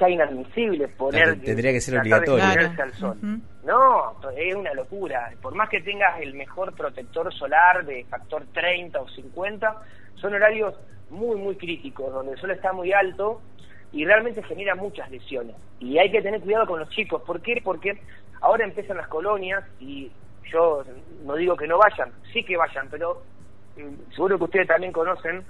ya 0.00 0.08
inadmisible 0.08 0.88
poner... 0.88 1.40
Tendría 1.40 1.70
que 1.70 1.80
ser 1.80 2.00
obligatorio. 2.00 2.44
al 2.44 2.92
sol. 2.94 3.16
No, 3.62 4.16
es 4.36 4.54
una 4.56 4.74
locura. 4.74 5.32
Por 5.40 5.54
más 5.54 5.68
que 5.68 5.80
tengas 5.80 6.20
el 6.20 6.34
mejor 6.34 6.74
protector 6.74 7.32
solar 7.32 7.84
de 7.84 8.04
factor 8.06 8.44
30 8.52 9.00
o 9.00 9.08
50, 9.08 9.76
son 10.16 10.34
horarios 10.34 10.74
muy, 11.10 11.36
muy 11.36 11.56
críticos, 11.56 12.12
donde 12.12 12.32
el 12.32 12.38
sol 12.38 12.50
está 12.50 12.72
muy 12.72 12.92
alto 12.92 13.40
y 13.92 14.04
realmente 14.04 14.42
genera 14.42 14.74
muchas 14.74 15.10
lesiones. 15.10 15.56
Y 15.78 15.98
hay 15.98 16.10
que 16.10 16.22
tener 16.22 16.40
cuidado 16.40 16.66
con 16.66 16.80
los 16.80 16.88
chicos. 16.90 17.22
¿Por 17.22 17.40
qué? 17.42 17.60
Porque 17.62 18.00
ahora 18.40 18.64
empiezan 18.64 18.96
las 18.96 19.08
colonias 19.08 19.64
y 19.80 20.10
yo 20.50 20.84
no 21.24 21.36
digo 21.36 21.56
que 21.56 21.66
no 21.66 21.78
vayan, 21.78 22.12
sí 22.32 22.44
que 22.44 22.56
vayan, 22.56 22.88
pero 22.90 23.22
mm, 23.76 24.12
seguro 24.14 24.38
que 24.38 24.44
ustedes 24.44 24.68
también 24.68 24.92
conocen, 24.92 25.44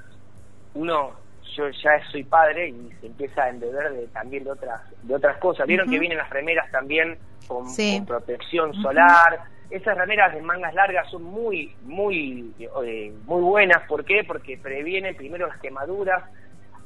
uno, 0.74 1.12
yo 1.56 1.68
ya 1.70 1.90
soy 2.10 2.24
padre 2.24 2.68
y 2.68 2.90
se 3.00 3.06
empieza 3.06 3.44
a 3.44 3.50
embeber 3.50 3.92
de, 3.92 4.06
también 4.08 4.44
de 4.44 4.52
otras, 4.52 4.80
de 5.02 5.14
otras 5.14 5.36
cosas. 5.38 5.66
Vieron 5.66 5.90
que 5.90 5.98
vienen 5.98 6.18
las 6.18 6.30
remeras 6.30 6.70
también 6.70 7.18
con, 7.46 7.66
protección 8.06 8.74
solar. 8.74 9.51
Esas 9.72 9.96
remeras 9.96 10.34
de 10.34 10.42
mangas 10.42 10.74
largas 10.74 11.10
son 11.10 11.22
muy, 11.22 11.74
muy, 11.82 12.52
eh, 12.58 13.12
muy 13.24 13.40
buenas. 13.40 13.86
¿Por 13.88 14.04
qué? 14.04 14.22
Porque 14.22 14.58
previenen 14.58 15.16
primero 15.16 15.46
las 15.46 15.58
quemaduras, 15.60 16.22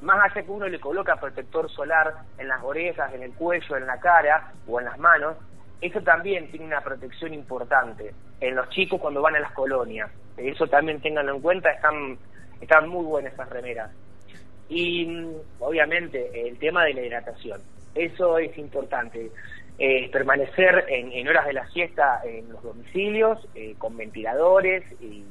más 0.02 0.22
allá 0.22 0.44
que 0.46 0.50
uno 0.52 0.68
le 0.68 0.78
coloca 0.78 1.16
protector 1.16 1.68
solar 1.68 2.14
en 2.38 2.46
las 2.46 2.62
orejas, 2.62 3.12
en 3.12 3.24
el 3.24 3.32
cuello, 3.32 3.76
en 3.76 3.86
la 3.86 3.98
cara 3.98 4.52
o 4.68 4.78
en 4.78 4.86
las 4.86 4.98
manos, 4.98 5.36
eso 5.80 6.00
también 6.02 6.48
tiene 6.52 6.66
una 6.66 6.80
protección 6.80 7.34
importante 7.34 8.14
en 8.40 8.54
los 8.54 8.68
chicos 8.70 9.00
cuando 9.00 9.20
van 9.20 9.34
a 9.34 9.40
las 9.40 9.52
colonias. 9.52 10.08
Eso 10.36 10.68
también 10.68 11.00
tenganlo 11.00 11.34
en 11.34 11.40
cuenta, 11.40 11.70
están, 11.70 12.16
están 12.60 12.88
muy 12.88 13.04
buenas 13.04 13.32
esas 13.32 13.48
remeras. 13.48 13.90
Y 14.68 15.06
mm, 15.06 15.34
obviamente 15.58 16.48
el 16.48 16.56
tema 16.60 16.84
de 16.84 16.94
la 16.94 17.02
hidratación, 17.02 17.60
eso 17.96 18.38
es 18.38 18.56
importante. 18.58 19.32
Eh, 19.78 20.08
permanecer 20.10 20.86
en, 20.88 21.28
horas 21.28 21.46
de 21.46 21.52
la 21.52 21.68
siesta 21.68 22.22
en 22.24 22.48
los 22.50 22.62
domicilios, 22.62 23.46
eh, 23.54 23.74
con 23.76 23.94
ventiladores 23.94 24.82
y, 25.02 25.22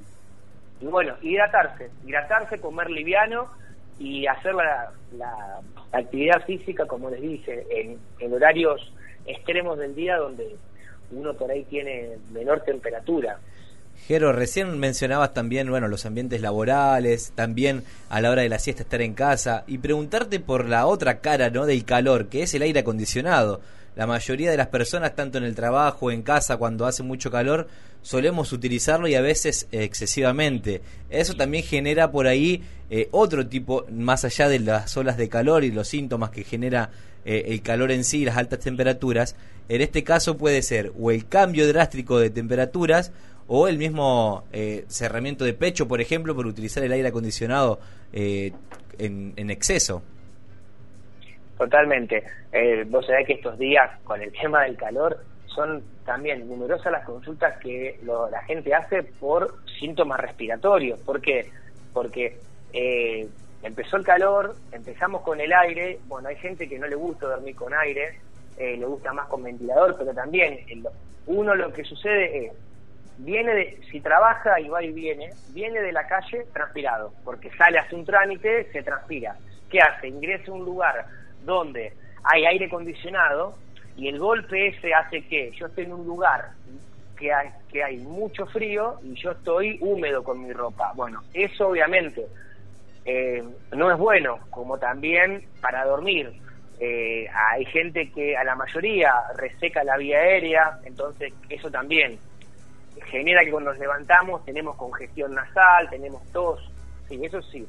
y, 0.82 0.86
bueno, 0.86 1.16
hidratarse, 1.22 1.90
hidratarse, 2.06 2.60
comer 2.60 2.92
liviano 2.92 3.50
y 4.00 4.28
hacer 4.28 4.54
la, 4.54 4.92
actividad 5.92 6.44
física, 6.46 6.86
como 6.86 7.10
les 7.10 7.22
dije, 7.22 7.66
en, 7.72 8.34
horarios 8.34 8.94
extremos 9.26 9.80
del 9.80 9.96
día 9.96 10.18
donde 10.18 10.58
uno 11.12 11.34
por 11.34 11.50
ahí 11.50 11.64
tiene 11.64 12.18
menor 12.32 12.62
temperatura. 12.62 13.40
Jero, 14.08 14.34
recién 14.34 14.78
mencionabas 14.78 15.34
también, 15.34 15.70
bueno, 15.70 15.88
los 15.88 16.06
ambientes 16.06 16.42
laborales, 16.42 17.32
también 17.34 17.84
a 18.10 18.20
la 18.20 18.30
hora 18.30 18.42
de 18.42 18.50
la 18.50 18.60
siesta 18.60 18.84
estar 18.84 19.02
en 19.02 19.14
casa 19.14 19.64
y 19.68 19.78
preguntarte 19.78 20.42
por 20.42 20.68
la 20.68 20.86
otra 20.86 21.22
cara, 21.22 21.50
¿no? 21.50 21.66
Del 21.66 21.86
calor, 21.86 22.28
que 22.28 22.44
es 22.44 22.54
el 22.54 22.62
aire 22.62 22.82
acondicionado. 22.82 23.62
La 23.96 24.06
mayoría 24.06 24.52
de 24.52 24.58
las 24.58 24.68
personas, 24.68 25.16
tanto 25.16 25.38
en 25.38 25.46
el 25.46 25.56
trabajo, 25.56 26.12
en 26.12 26.22
casa, 26.22 26.58
cuando 26.58 26.86
hace 26.86 27.02
mucho 27.02 27.32
calor, 27.32 27.68
solemos 28.02 28.52
utilizarlo 28.52 29.08
y 29.08 29.16
a 29.16 29.22
veces 29.22 29.68
excesivamente. 29.72 30.82
Eso 31.10 31.34
también 31.36 31.64
genera 31.64 32.12
por 32.12 32.28
ahí 32.28 32.62
eh, 32.90 33.08
otro 33.12 33.48
tipo, 33.48 33.86
más 33.92 34.26
allá 34.26 34.50
de 34.50 34.60
las 34.60 34.96
olas 34.98 35.18
de 35.18 35.30
calor 35.30 35.64
y 35.64 35.72
los 35.72 35.88
síntomas 35.88 36.30
que 36.30 36.44
genera 36.44 36.92
eh, 37.24 37.46
el 37.48 37.62
calor 37.62 37.92
en 37.92 38.04
sí, 38.04 38.26
las 38.26 38.38
altas 38.38 38.60
temperaturas. 38.60 39.36
En 39.70 39.82
este 39.82 40.04
caso 40.04 40.38
puede 40.38 40.62
ser 40.62 40.92
o 41.00 41.10
el 41.10 41.28
cambio 41.28 41.68
drástico 41.68 42.20
de 42.20 42.30
temperaturas 42.30 43.12
o 43.48 43.68
el 43.68 43.78
mismo 43.78 44.44
eh, 44.52 44.86
cerramiento 44.88 45.46
de 45.46 45.54
pecho, 45.54 45.88
por 45.88 46.02
ejemplo, 46.02 46.36
por 46.36 46.46
utilizar 46.46 46.84
el 46.84 46.92
aire 46.92 47.08
acondicionado 47.08 47.80
en 48.14 49.50
exceso. 49.50 50.04
Totalmente. 51.58 52.24
Eh, 52.52 52.86
vos 52.88 53.06
sabés 53.06 53.28
que 53.28 53.34
estos 53.34 53.58
días, 53.58 53.90
con 54.04 54.22
el 54.22 54.32
tema 54.42 54.64
del 54.64 54.78
calor, 54.78 55.20
son 55.48 55.84
también 56.06 56.48
numerosas 56.48 56.92
las 56.92 57.06
consultas 57.06 57.58
que 57.60 58.00
la 58.04 58.42
gente 58.44 58.74
hace 58.74 59.04
por 59.04 59.56
síntomas 59.80 60.20
respiratorios. 60.20 61.00
¿Por 61.00 61.22
qué? 61.22 61.50
Porque 61.94 62.38
eh, 62.74 63.28
empezó 63.64 63.98
el 63.98 64.04
calor, 64.04 64.56
empezamos 64.72 65.22
con 65.22 65.40
el 65.40 65.54
aire. 65.54 66.00
Bueno, 66.08 66.28
hay 66.28 66.36
gente 66.36 66.68
que 66.68 66.78
no 66.78 66.88
le 66.88 66.96
gusta 66.96 67.28
dormir 67.28 67.56
con 67.56 67.74
aire, 67.74 68.20
eh, 68.58 68.76
le 68.78 68.86
gusta 68.86 69.14
más 69.14 69.28
con 69.28 69.44
ventilador, 69.44 69.96
pero 69.98 70.14
también 70.14 70.60
uno 71.26 71.56
lo 71.56 71.72
que 71.72 71.84
sucede 71.86 72.48
es, 72.48 72.54
viene 73.18 73.54
de, 73.54 73.80
si 73.90 74.02
trabaja 74.02 74.60
y 74.60 74.68
va 74.68 74.84
y 74.84 74.92
viene, 74.92 75.30
viene 75.50 75.82
de 75.82 75.94
la 75.94 76.06
calle 76.06 76.46
transpirado, 76.54 77.14
porque 77.24 77.50
sale, 77.52 77.80
hace 77.80 77.96
un 77.96 78.06
trámite, 78.06 78.70
se 78.72 78.84
transpira. 78.84 79.36
¿Qué 79.70 79.80
hace? 79.80 80.10
Ingresa 80.10 80.52
a 80.52 80.56
un 80.56 80.66
lugar 80.66 81.06
donde 81.46 81.94
hay 82.24 82.46
aire 82.46 82.66
acondicionado 82.66 83.56
y 83.96 84.08
el 84.08 84.20
golpe 84.20 84.68
ese 84.68 84.94
hace 84.94 85.22
que 85.28 85.52
yo 85.52 85.68
esté 85.68 85.84
en 85.84 85.94
un 85.94 86.06
lugar 86.06 86.50
que 87.18 87.34
hay, 87.34 87.50
que 87.72 87.84
hay 87.84 87.98
mucho 87.98 88.46
frío 88.48 89.00
y 89.04 89.16
yo 89.16 89.32
estoy 89.32 89.78
húmedo 89.82 90.24
con 90.24 90.46
mi 90.46 90.52
ropa. 90.52 90.92
Bueno, 90.96 91.24
eso 91.34 91.70
obviamente 91.70 92.26
eh, 93.06 93.44
no 93.72 93.92
es 93.92 93.98
bueno, 93.98 94.40
como 94.50 94.78
también 94.78 95.46
para 95.62 95.86
dormir. 95.86 96.34
Eh, 96.80 97.28
hay 97.34 97.64
gente 97.66 98.12
que 98.12 98.36
a 98.36 98.44
la 98.44 98.56
mayoría 98.56 99.14
reseca 99.38 99.84
la 99.84 99.96
vía 99.96 100.18
aérea, 100.18 100.80
entonces 100.84 101.34
eso 101.50 101.72
también 101.72 102.20
genera 103.06 103.44
que 103.44 103.52
cuando 103.52 103.72
nos 103.72 103.80
levantamos 103.80 104.44
tenemos 104.44 104.76
congestión 104.76 105.34
nasal, 105.34 105.90
tenemos 105.90 106.22
tos, 106.32 106.60
sí, 107.08 107.20
eso 107.24 107.42
sí. 107.42 107.66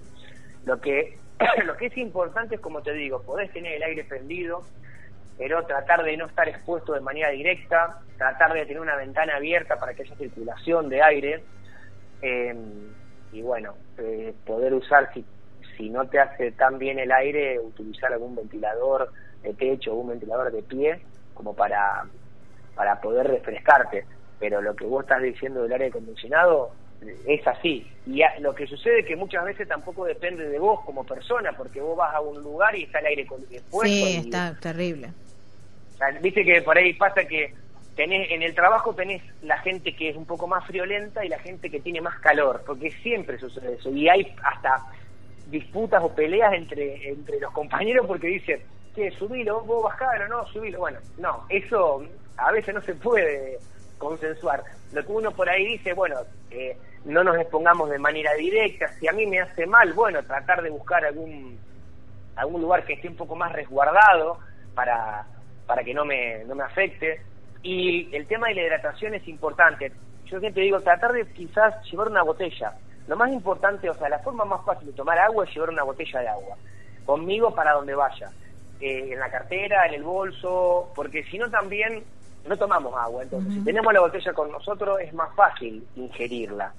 Lo 0.65 0.81
que 0.81 1.19
lo 1.65 1.77
que 1.77 1.87
es 1.87 1.97
importante 1.97 2.57
es, 2.57 2.61
como 2.61 2.83
te 2.83 2.93
digo, 2.93 3.23
podés 3.23 3.53
tener 3.53 3.75
el 3.75 3.83
aire 3.83 4.05
prendido, 4.05 4.63
pero 5.37 5.65
tratar 5.67 6.03
de 6.03 6.17
no 6.17 6.27
estar 6.27 6.49
expuesto 6.49 6.95
de 6.95 7.01
manera 7.01 7.31
directa, 7.31 8.01
tratar 8.17 8.55
de 8.55 8.65
tener 8.65 8.81
una 8.81 8.97
ventana 8.97 9.37
abierta 9.37 9.79
para 9.79 9.95
que 9.95 10.03
haya 10.03 10.17
circulación 10.17 10.89
de 10.89 11.03
aire, 11.03 11.45
em, 12.23 12.95
y 13.33 13.43
bueno, 13.43 13.75
eh, 13.99 14.35
poder 14.47 14.73
usar, 14.73 15.13
si, 15.13 15.25
si 15.77 15.91
no 15.91 16.09
te 16.09 16.19
hace 16.19 16.53
tan 16.53 16.79
bien 16.79 16.99
el 16.99 17.13
aire, 17.13 17.61
utilizar 17.61 18.13
algún 18.13 18.35
ventilador 18.35 19.13
de 19.43 19.53
techo 19.53 19.93
o 19.93 19.97
un 19.97 20.09
ventilador 20.09 20.51
de 20.51 20.63
pie, 20.63 21.01
como 21.35 21.55
para, 21.55 22.05
para 22.75 23.01
poder 23.01 23.27
refrescarte. 23.27 24.07
Pero 24.39 24.63
lo 24.63 24.75
que 24.75 24.87
vos 24.87 25.03
estás 25.03 25.23
diciendo 25.23 25.63
del 25.63 25.73
aire 25.73 25.87
acondicionado, 25.87 26.73
es 27.27 27.47
así. 27.47 27.87
Y 28.07 28.23
lo 28.41 28.55
que 28.55 28.67
sucede 28.67 29.01
es 29.01 29.07
que 29.07 29.17
muchas 29.17 29.45
veces 29.45 29.69
tampoco 29.69 30.05
depende 30.05 30.49
de 30.49 30.59
vos 30.59 30.81
como 30.85 31.05
persona, 31.05 31.53
porque 31.57 31.81
vos 31.81 31.97
vas 31.97 32.15
a 32.15 32.21
un 32.21 32.43
lugar 32.43 32.75
y 32.77 32.85
está 32.85 33.01
el 33.01 33.07
aire 33.07 33.23
expuesto. 33.23 33.87
Sí, 33.87 34.17
está 34.25 34.55
terrible. 34.61 35.11
Viste 36.21 36.45
que 36.45 36.63
por 36.63 36.77
ahí 36.77 36.93
pasa 36.95 37.25
que 37.25 37.55
tenés 37.97 38.31
en 38.31 38.43
el 38.43 38.55
trabajo 38.55 38.95
tenés 38.95 39.23
la 39.43 39.59
gente 39.59 39.97
que 39.97 40.11
es 40.11 40.17
un 40.17 40.27
poco 40.27 40.47
más 40.47 40.65
friolenta 40.67 41.25
y 41.25 41.29
la 41.29 41.39
gente 41.39 41.71
que 41.71 41.81
tiene 41.81 42.01
más 42.01 42.21
calor, 42.21 42.63
porque 42.67 42.91
siempre 42.91 43.39
sucede 43.39 43.75
eso. 43.75 43.91
Y 43.91 44.09
hay 44.09 44.35
hasta 44.43 44.85
disputas 45.51 46.03
o 46.03 46.15
peleas 46.15 46.53
entre, 46.53 47.09
entre 47.09 47.41
los 47.41 47.53
compañeros 47.53 48.07
porque 48.07 48.27
dicen, 48.27 48.61
que 48.95 49.11
subilo, 49.13 49.63
vos 49.63 49.85
bajás 49.85 50.21
o 50.21 50.29
no, 50.29 50.47
subilo. 50.49 50.81
Bueno, 50.81 50.99
no, 51.19 51.45
eso 51.49 52.05
a 52.37 52.53
veces 52.53 52.75
no 52.75 52.81
se 52.83 52.95
puede 52.95 53.59
consensuar. 53.99 54.63
Lo 54.93 55.05
que 55.05 55.13
uno 55.13 55.31
por 55.31 55.49
ahí 55.49 55.67
dice, 55.67 55.93
bueno, 55.93 56.17
eh, 56.51 56.77
no 57.05 57.23
nos 57.25 57.37
expongamos 57.39 57.91
de 57.91 57.99
manera 57.99 58.35
directa, 58.35 58.89
si 58.99 59.09
a 59.09 59.13
mí 59.13 59.27
me 59.27 59.41
hace 59.41 59.67
mal, 59.67 59.93
bueno, 59.93 60.23
tratar 60.25 60.63
de 60.63 60.71
buscar 60.71 61.05
algún 61.05 61.59
algún 62.37 62.61
lugar 62.61 62.85
que 62.85 62.93
esté 62.95 63.09
un 63.09 63.17
poco 63.17 63.35
más 63.35 63.53
resguardado 63.53 64.39
para, 64.75 65.27
para 65.67 65.83
que 65.83 65.95
no 65.95 66.05
me, 66.05 66.45
no 66.45 66.55
me 66.55 66.65
afecte. 66.65 67.23
Y 67.63 68.15
el 68.15 68.27
tema 68.27 68.49
de 68.49 68.55
la 68.55 68.63
hidratación 68.63 69.15
es 69.15 69.27
importante. 69.27 69.91
Yo 70.27 70.39
siempre 70.39 70.63
digo, 70.63 70.81
tratar 70.81 71.13
de 71.13 71.27
quizás 71.33 71.75
llevar 71.91 72.09
una 72.09 72.23
botella. 72.23 72.75
Lo 73.09 73.17
más 73.17 73.33
importante, 73.33 73.89
o 73.89 73.95
sea, 73.95 74.09
la 74.09 74.19
forma 74.19 74.45
más 74.45 74.65
fácil 74.65 74.89
de 74.89 74.93
tomar 74.93 75.19
agua 75.19 75.45
es 75.45 75.55
llevar 75.55 75.71
una 75.71 75.83
botella 75.83 76.21
de 76.21 76.29
agua. 76.29 76.57
Conmigo 77.05 77.55
para 77.55 77.73
donde 77.73 77.95
vaya. 77.95 78.31
Eh, 78.81 79.13
en 79.13 79.19
la 79.19 79.31
cartera, 79.31 79.87
en 79.87 79.95
el 79.95 80.03
bolso, 80.03 80.93
porque 80.95 81.25
si 81.25 81.39
no 81.39 81.51
también 81.51 82.05
no 82.49 82.57
tomamos 82.57 82.95
agua. 82.97 83.23
Entonces, 83.23 83.53
si 83.55 83.61
tenemos 83.65 83.93
la 83.93 84.01
botella 84.01 84.33
con 84.33 84.51
nosotros, 84.51 85.01
es 85.01 85.13
más 85.15 85.35
fácil 85.35 85.87
ingerirla. 85.97 86.73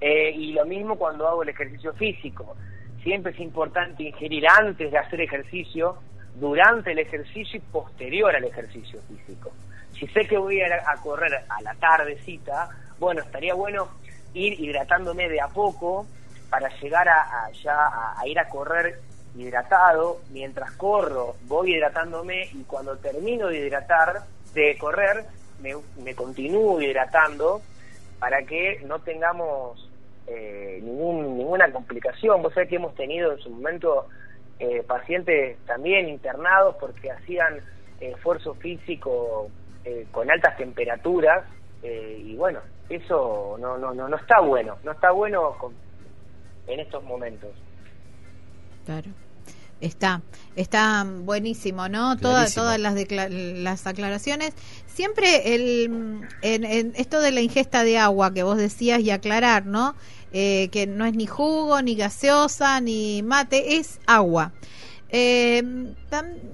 Eh, 0.00 0.30
y 0.30 0.52
lo 0.52 0.64
mismo 0.66 0.96
cuando 0.96 1.26
hago 1.28 1.42
el 1.42 1.48
ejercicio 1.50 1.92
físico. 1.94 2.56
Siempre 3.02 3.32
es 3.32 3.40
importante 3.40 4.02
ingerir 4.02 4.46
antes 4.48 4.90
de 4.90 4.98
hacer 4.98 5.20
ejercicio, 5.20 5.96
durante 6.34 6.92
el 6.92 6.98
ejercicio 6.98 7.58
y 7.58 7.60
posterior 7.60 8.34
al 8.34 8.44
ejercicio 8.44 9.00
físico. 9.02 9.52
Si 9.98 10.06
sé 10.08 10.26
que 10.26 10.36
voy 10.36 10.60
a, 10.60 10.82
a 10.90 10.96
correr 11.00 11.32
a 11.48 11.62
la 11.62 11.74
tardecita, 11.74 12.68
bueno, 12.98 13.22
estaría 13.22 13.54
bueno 13.54 13.88
ir 14.32 14.58
hidratándome 14.60 15.28
de 15.28 15.40
a 15.40 15.48
poco 15.48 16.06
para 16.50 16.68
llegar 16.80 17.08
a, 17.08 17.50
ya 17.62 17.88
a 18.16 18.26
ir 18.26 18.38
a 18.38 18.48
correr 18.48 19.00
hidratado. 19.36 20.20
Mientras 20.30 20.72
corro, 20.72 21.36
voy 21.46 21.74
hidratándome 21.74 22.48
y 22.52 22.62
cuando 22.64 22.96
termino 22.98 23.48
de 23.48 23.58
hidratar, 23.58 24.22
de 24.54 24.78
correr, 24.78 25.24
me, 25.60 25.74
me 26.02 26.14
continúo 26.14 26.80
hidratando 26.80 27.60
para 28.18 28.42
que 28.44 28.80
no 28.86 29.00
tengamos 29.00 29.90
eh, 30.26 30.80
ningún, 30.82 31.36
ninguna 31.36 31.70
complicación. 31.70 32.42
Vos 32.42 32.54
sabés 32.54 32.68
que 32.68 32.76
hemos 32.76 32.94
tenido 32.94 33.32
en 33.32 33.38
su 33.38 33.50
momento 33.50 34.06
eh, 34.58 34.82
pacientes 34.86 35.58
también 35.66 36.08
internados 36.08 36.76
porque 36.80 37.10
hacían 37.10 37.60
esfuerzo 38.00 38.54
físico 38.54 39.50
eh, 39.84 40.06
con 40.10 40.30
altas 40.30 40.56
temperaturas 40.56 41.44
y 41.82 42.34
bueno, 42.36 42.60
eso 42.88 43.58
no, 43.60 43.76
no, 43.76 43.92
no, 43.92 44.08
no 44.08 44.16
está 44.16 44.40
bueno, 44.40 44.78
no 44.84 44.92
está 44.92 45.10
bueno 45.10 45.54
en 46.66 46.80
estos 46.80 47.04
momentos. 47.04 47.50
Claro. 48.86 49.10
Está, 49.84 50.22
está 50.56 51.04
buenísimo, 51.04 51.90
¿no? 51.90 52.16
Todas, 52.16 52.54
todas 52.54 52.80
las, 52.80 52.94
las 53.10 53.86
aclaraciones. 53.86 54.54
Siempre 54.86 55.54
el, 55.54 56.26
en, 56.40 56.92
esto 56.96 57.20
de 57.20 57.32
la 57.32 57.42
ingesta 57.42 57.84
de 57.84 57.98
agua 57.98 58.32
que 58.32 58.42
vos 58.42 58.56
decías 58.56 59.00
y 59.00 59.10
aclarar, 59.10 59.66
¿no? 59.66 59.94
Eh, 60.32 60.70
que 60.72 60.86
no 60.86 61.04
es 61.04 61.14
ni 61.14 61.26
jugo, 61.26 61.82
ni 61.82 61.96
gaseosa, 61.96 62.80
ni 62.80 63.22
mate, 63.22 63.76
es 63.76 64.00
agua. 64.06 64.54
Eh, 65.10 65.62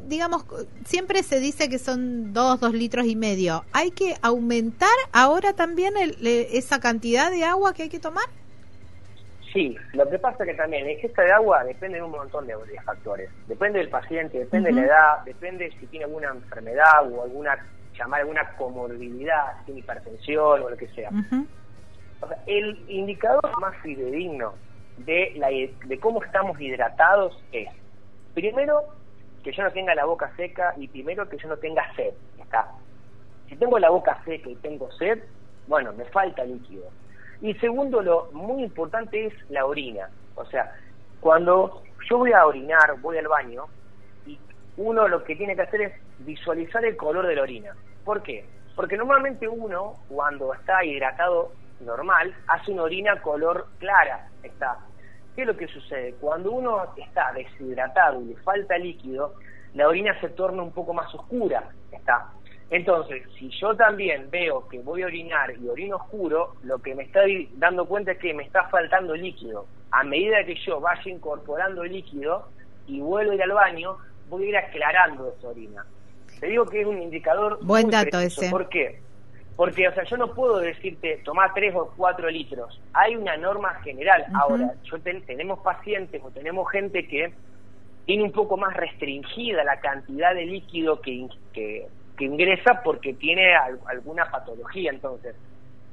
digamos, 0.08 0.44
siempre 0.84 1.22
se 1.22 1.38
dice 1.38 1.68
que 1.68 1.78
son 1.78 2.32
dos, 2.32 2.58
dos 2.58 2.74
litros 2.74 3.06
y 3.06 3.14
medio. 3.14 3.64
¿Hay 3.72 3.92
que 3.92 4.16
aumentar 4.22 4.90
ahora 5.12 5.52
también 5.52 5.94
esa 6.20 6.80
cantidad 6.80 7.30
de 7.30 7.44
agua 7.44 7.74
que 7.74 7.84
hay 7.84 7.88
que 7.88 8.00
tomar? 8.00 8.24
Sí, 9.52 9.76
lo 9.94 10.08
que 10.08 10.18
pasa 10.18 10.44
es 10.44 10.50
que 10.50 10.56
también 10.56 10.84
la 10.84 10.92
ingesta 10.92 11.22
de 11.22 11.32
agua 11.32 11.64
depende 11.64 11.98
de 11.98 12.04
un 12.04 12.12
montón 12.12 12.46
de, 12.46 12.54
factores. 12.84 13.30
Depende 13.48 13.80
del 13.80 13.88
paciente, 13.88 14.38
depende 14.38 14.68
de 14.68 14.80
la 14.80 14.86
edad, 14.86 15.24
depende 15.24 15.70
si 15.80 15.86
tiene 15.86 16.04
alguna 16.04 16.28
enfermedad 16.28 17.10
o 17.10 17.24
alguna, 17.24 17.58
llamar 17.98 18.20
alguna 18.20 18.48
comorbilidad, 18.56 19.58
si 19.58 19.64
tiene 19.66 19.80
hipertensión 19.80 20.62
o 20.62 20.70
lo 20.70 20.76
que 20.76 20.86
sea. 20.88 21.10
el 22.46 22.84
indicador 22.88 23.50
más 23.60 23.76
fidedigno 23.78 24.54
de, 24.98 25.32
la, 25.36 25.48
de 25.48 25.98
cómo 26.00 26.22
estamos 26.22 26.60
hidratados 26.60 27.42
es, 27.50 27.68
primero, 28.34 28.84
que 29.42 29.52
yo 29.52 29.64
no 29.64 29.72
tenga 29.72 29.96
la 29.96 30.04
boca 30.04 30.30
seca 30.36 30.74
y 30.76 30.86
primero 30.86 31.28
que 31.28 31.38
yo 31.38 31.48
no 31.48 31.56
tenga 31.56 31.92
sed. 31.96 32.14
Está. 32.40 32.68
Si 33.48 33.56
tengo 33.56 33.80
la 33.80 33.90
boca 33.90 34.22
seca 34.24 34.48
y 34.48 34.54
tengo 34.56 34.92
sed, 34.92 35.18
bueno, 35.66 35.92
me 35.92 36.04
falta 36.04 36.44
líquido 36.44 36.84
y 37.42 37.54
segundo, 37.54 38.02
lo 38.02 38.30
muy 38.32 38.62
importante 38.62 39.26
es 39.26 39.50
la 39.50 39.64
orina. 39.64 40.10
O 40.34 40.44
sea, 40.46 40.74
cuando 41.20 41.82
yo 42.08 42.18
voy 42.18 42.32
a 42.32 42.46
orinar, 42.46 43.00
voy 43.00 43.18
al 43.18 43.28
baño, 43.28 43.64
y 44.26 44.38
uno 44.76 45.08
lo 45.08 45.24
que 45.24 45.36
tiene 45.36 45.56
que 45.56 45.62
hacer 45.62 45.80
es 45.82 45.92
visualizar 46.18 46.84
el 46.84 46.96
color 46.96 47.26
de 47.26 47.36
la 47.36 47.42
orina. 47.42 47.74
¿Por 48.04 48.22
qué? 48.22 48.44
Porque 48.76 48.96
normalmente 48.96 49.48
uno, 49.48 49.96
cuando 50.08 50.52
está 50.54 50.84
hidratado 50.84 51.52
normal, 51.80 52.34
hace 52.48 52.72
una 52.72 52.82
orina 52.82 53.20
color 53.22 53.66
clara. 53.78 54.28
Está. 54.42 54.78
¿Qué 55.34 55.42
es 55.42 55.46
lo 55.46 55.56
que 55.56 55.68
sucede? 55.68 56.14
Cuando 56.20 56.52
uno 56.52 56.94
está 56.96 57.32
deshidratado 57.32 58.20
y 58.20 58.26
le 58.26 58.36
falta 58.36 58.76
líquido, 58.76 59.34
la 59.74 59.88
orina 59.88 60.18
se 60.20 60.28
torna 60.30 60.62
un 60.62 60.72
poco 60.72 60.92
más 60.92 61.14
oscura. 61.14 61.70
Está. 61.92 62.32
Entonces, 62.70 63.24
si 63.36 63.50
yo 63.60 63.74
también 63.74 64.30
veo 64.30 64.68
que 64.68 64.78
voy 64.78 65.02
a 65.02 65.06
orinar 65.06 65.52
y 65.60 65.68
orino 65.68 65.96
oscuro, 65.96 66.54
lo 66.62 66.78
que 66.78 66.94
me 66.94 67.02
está 67.02 67.20
dando 67.56 67.84
cuenta 67.86 68.12
es 68.12 68.18
que 68.18 68.32
me 68.32 68.44
está 68.44 68.68
faltando 68.68 69.14
líquido. 69.16 69.66
A 69.90 70.04
medida 70.04 70.44
que 70.44 70.54
yo 70.64 70.80
vaya 70.80 71.10
incorporando 71.10 71.84
líquido 71.84 72.48
y 72.86 73.00
vuelvo 73.00 73.32
a 73.32 73.34
ir 73.34 73.42
al 73.42 73.52
baño, 73.52 73.96
voy 74.28 74.44
a 74.44 74.48
ir 74.50 74.56
aclarando 74.56 75.34
esa 75.36 75.48
orina. 75.48 75.84
Te 76.38 76.46
digo 76.46 76.64
que 76.64 76.82
es 76.82 76.86
un 76.86 77.02
indicador. 77.02 77.58
Buen 77.62 77.90
dato 77.90 78.20
ese. 78.20 78.48
¿Por 78.48 78.68
qué? 78.68 79.00
Porque, 79.56 79.88
o 79.88 79.92
sea, 79.92 80.04
yo 80.04 80.16
no 80.16 80.32
puedo 80.32 80.58
decirte, 80.58 81.20
toma 81.24 81.52
3 81.52 81.74
o 81.74 81.92
4 81.96 82.30
litros. 82.30 82.80
Hay 82.94 83.16
una 83.16 83.36
norma 83.36 83.74
general. 83.82 84.24
Ahora, 84.32 84.72
yo 84.84 84.98
tenemos 85.00 85.58
pacientes 85.58 86.22
o 86.24 86.30
tenemos 86.30 86.70
gente 86.70 87.06
que 87.06 87.34
tiene 88.06 88.22
un 88.22 88.32
poco 88.32 88.56
más 88.56 88.74
restringida 88.74 89.62
la 89.64 89.80
cantidad 89.80 90.34
de 90.34 90.46
líquido 90.46 91.00
que, 91.02 91.28
que 91.52 91.88
que 92.20 92.26
ingresa 92.26 92.82
porque 92.84 93.14
tiene 93.14 93.56
alguna 93.86 94.30
patología. 94.30 94.90
Entonces, 94.90 95.34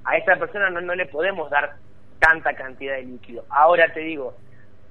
a 0.04 0.18
esa 0.18 0.36
persona 0.36 0.70
no, 0.70 0.82
no 0.82 0.94
le 0.94 1.06
podemos 1.06 1.50
dar 1.50 1.78
tanta 2.20 2.54
cantidad 2.54 2.96
de 2.96 3.04
líquido. 3.04 3.46
Ahora 3.50 3.94
te 3.94 4.02
digo, 4.02 4.36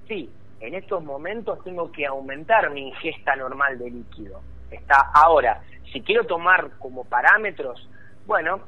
sí, 0.08 0.30
en 0.60 0.74
estos 0.74 1.04
momentos 1.04 1.62
tengo 1.62 1.92
que 1.92 2.06
aumentar 2.06 2.70
mi 2.70 2.88
ingesta 2.88 3.36
normal 3.36 3.78
de 3.78 3.90
líquido. 3.90 4.40
Está 4.70 5.10
ahora, 5.12 5.60
si 5.92 6.00
quiero 6.00 6.24
tomar 6.24 6.70
como 6.78 7.04
parámetros, 7.04 7.86
bueno, 8.24 8.60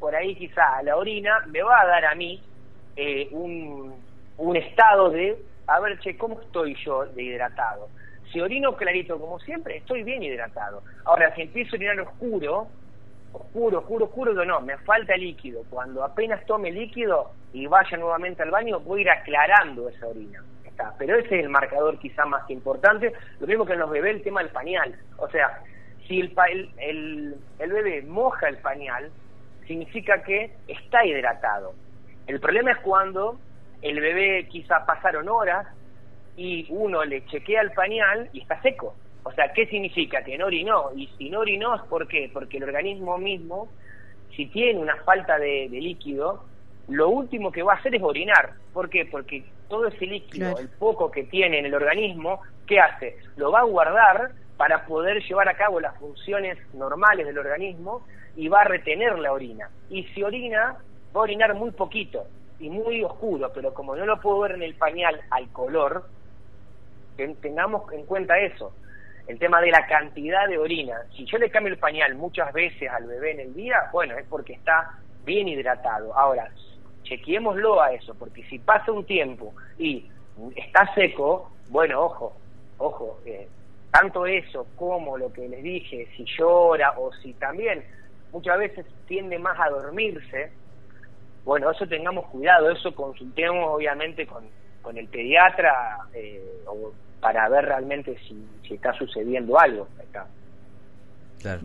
por 0.00 0.16
ahí 0.16 0.34
quizá 0.34 0.82
la 0.82 0.96
orina 0.96 1.44
me 1.48 1.62
va 1.62 1.82
a 1.82 1.86
dar 1.86 2.06
a 2.06 2.14
mí 2.14 2.42
eh, 2.96 3.28
un, 3.32 3.94
un 4.38 4.56
estado 4.56 5.10
de, 5.10 5.36
a 5.66 5.78
ver, 5.80 5.98
che, 6.00 6.16
¿cómo 6.16 6.40
estoy 6.40 6.74
yo 6.82 7.04
de 7.04 7.22
hidratado? 7.22 7.90
Si 8.34 8.40
orino 8.40 8.74
clarito 8.74 9.16
como 9.16 9.38
siempre, 9.38 9.76
estoy 9.76 10.02
bien 10.02 10.20
hidratado. 10.20 10.82
Ahora, 11.04 11.32
si 11.36 11.42
empiezo 11.42 11.76
a 11.76 11.78
orinar 11.78 12.00
oscuro, 12.00 12.66
oscuro, 13.32 13.78
oscuro, 13.78 14.04
oscuro, 14.06 14.44
no, 14.44 14.60
me 14.60 14.76
falta 14.78 15.16
líquido. 15.16 15.62
Cuando 15.70 16.02
apenas 16.02 16.44
tome 16.44 16.72
líquido 16.72 17.30
y 17.52 17.68
vaya 17.68 17.96
nuevamente 17.96 18.42
al 18.42 18.50
baño, 18.50 18.80
voy 18.80 18.98
a 18.98 19.02
ir 19.02 19.10
aclarando 19.10 19.88
esa 19.88 20.08
orina. 20.08 20.42
Está. 20.64 20.92
Pero 20.98 21.16
ese 21.16 21.38
es 21.38 21.44
el 21.44 21.48
marcador 21.48 21.96
quizá 22.00 22.26
más 22.26 22.50
importante. 22.50 23.12
Lo 23.38 23.46
mismo 23.46 23.64
que 23.64 23.74
en 23.74 23.78
los 23.78 23.90
bebés, 23.90 24.16
el 24.16 24.22
tema 24.24 24.42
del 24.42 24.50
pañal. 24.50 24.96
O 25.18 25.28
sea, 25.28 25.60
si 26.08 26.18
el, 26.18 26.34
el, 26.78 27.36
el 27.60 27.72
bebé 27.72 28.02
moja 28.02 28.48
el 28.48 28.58
pañal, 28.58 29.12
significa 29.68 30.24
que 30.24 30.50
está 30.66 31.06
hidratado. 31.06 31.72
El 32.26 32.40
problema 32.40 32.72
es 32.72 32.78
cuando 32.78 33.38
el 33.80 34.00
bebé 34.00 34.48
quizá 34.48 34.84
pasaron 34.86 35.28
horas 35.28 35.68
y 36.36 36.66
uno 36.70 37.04
le 37.04 37.24
chequea 37.26 37.62
el 37.62 37.72
pañal 37.72 38.28
y 38.32 38.40
está 38.40 38.60
seco. 38.62 38.94
O 39.22 39.32
sea, 39.32 39.52
¿qué 39.52 39.66
significa? 39.66 40.22
Que 40.22 40.36
no 40.36 40.46
orinó. 40.46 40.90
Y 40.94 41.08
si 41.18 41.30
no 41.30 41.40
orinó, 41.40 41.82
¿por 41.88 42.06
qué? 42.06 42.30
Porque 42.32 42.58
el 42.58 42.64
organismo 42.64 43.16
mismo, 43.18 43.68
si 44.36 44.46
tiene 44.46 44.78
una 44.78 44.96
falta 45.04 45.38
de, 45.38 45.68
líquido, 45.70 46.44
lo 46.88 47.08
último 47.08 47.50
que 47.50 47.62
va 47.62 47.74
a 47.74 47.76
hacer 47.76 47.94
es 47.94 48.02
orinar. 48.02 48.52
¿Por 48.72 48.90
qué? 48.90 49.06
Porque 49.06 49.44
todo 49.68 49.86
ese 49.86 50.06
líquido, 50.06 50.58
el 50.58 50.68
poco 50.68 51.10
que 51.10 51.24
tiene 51.24 51.58
en 51.58 51.66
el 51.66 51.74
organismo, 51.74 52.42
¿qué 52.66 52.80
hace? 52.80 53.16
Lo 53.36 53.50
va 53.50 53.60
a 53.60 53.64
guardar 53.64 54.32
para 54.56 54.84
poder 54.86 55.22
llevar 55.22 55.48
a 55.48 55.56
cabo 55.56 55.80
las 55.80 55.96
funciones 55.98 56.58
normales 56.74 57.26
del 57.26 57.38
organismo 57.38 58.06
y 58.36 58.48
va 58.48 58.60
a 58.60 58.64
retener 58.64 59.18
la 59.18 59.32
orina. 59.32 59.70
Y 59.88 60.04
si 60.08 60.22
orina, 60.22 60.76
va 61.16 61.20
a 61.20 61.24
orinar 61.24 61.54
muy 61.54 61.70
poquito 61.70 62.26
y 62.58 62.68
muy 62.68 63.02
oscuro, 63.02 63.50
pero 63.54 63.72
como 63.74 63.96
no 63.96 64.04
lo 64.04 64.20
puedo 64.20 64.40
ver 64.40 64.52
en 64.52 64.62
el 64.62 64.74
pañal 64.74 65.20
al 65.30 65.48
color, 65.50 66.04
tengamos 67.40 67.92
en 67.92 68.06
cuenta 68.06 68.38
eso, 68.38 68.72
el 69.26 69.38
tema 69.38 69.60
de 69.60 69.70
la 69.70 69.86
cantidad 69.86 70.48
de 70.48 70.58
orina. 70.58 71.02
Si 71.16 71.24
yo 71.24 71.38
le 71.38 71.50
cambio 71.50 71.72
el 71.72 71.78
pañal 71.78 72.14
muchas 72.14 72.52
veces 72.52 72.90
al 72.90 73.06
bebé 73.06 73.32
en 73.32 73.40
el 73.40 73.54
día, 73.54 73.88
bueno, 73.92 74.16
es 74.18 74.26
porque 74.28 74.54
está 74.54 74.98
bien 75.24 75.48
hidratado. 75.48 76.16
Ahora, 76.16 76.50
chequeémoslo 77.02 77.80
a 77.80 77.92
eso, 77.92 78.14
porque 78.14 78.42
si 78.44 78.58
pasa 78.58 78.92
un 78.92 79.04
tiempo 79.04 79.54
y 79.78 80.10
está 80.56 80.92
seco, 80.94 81.50
bueno, 81.68 82.02
ojo, 82.02 82.36
ojo, 82.78 83.20
eh, 83.24 83.48
tanto 83.90 84.26
eso 84.26 84.66
como 84.76 85.16
lo 85.16 85.32
que 85.32 85.48
les 85.48 85.62
dije, 85.62 86.08
si 86.16 86.24
llora 86.24 86.94
o 86.98 87.12
si 87.14 87.32
también 87.34 87.84
muchas 88.32 88.58
veces 88.58 88.86
tiende 89.06 89.38
más 89.38 89.58
a 89.60 89.70
dormirse, 89.70 90.50
bueno, 91.44 91.70
eso 91.70 91.86
tengamos 91.86 92.26
cuidado, 92.26 92.70
eso 92.70 92.94
consultemos 92.94 93.68
obviamente 93.68 94.26
con, 94.26 94.44
con 94.84 94.96
el 94.98 95.08
pediatra 95.08 95.98
eh, 96.14 96.62
o 96.66 96.92
para 97.20 97.48
ver 97.48 97.64
realmente 97.64 98.16
si, 98.28 98.36
está 98.72 98.92
sucediendo 98.92 99.58
algo 99.58 99.88
acá. 99.98 100.26
Claro, 101.40 101.62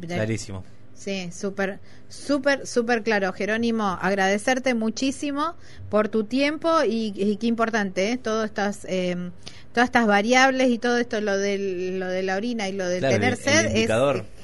clarísimo. 0.00 0.64
Sí, 0.94 1.30
súper, 1.32 1.80
súper, 2.08 2.66
súper 2.66 3.02
claro. 3.02 3.32
Jerónimo, 3.32 3.98
agradecerte 4.00 4.74
muchísimo 4.74 5.54
por 5.90 6.08
tu 6.08 6.24
tiempo 6.24 6.68
y, 6.86 7.36
qué 7.38 7.46
importante, 7.46 8.12
¿eh? 8.12 8.16
Todas 8.16 8.46
estas, 8.46 8.86
em, 8.88 9.32
todas 9.72 9.88
estas 9.88 10.06
variables 10.06 10.68
y 10.70 10.78
todo 10.78 10.98
esto, 10.98 11.20
lo, 11.20 11.36
del, 11.36 11.98
lo 11.98 12.06
de 12.06 12.22
la 12.22 12.36
orina 12.36 12.68
y 12.68 12.72
lo 12.72 12.88
del 12.88 13.02
tener 13.02 13.36
sed, 13.36 13.76
es, 13.76 13.90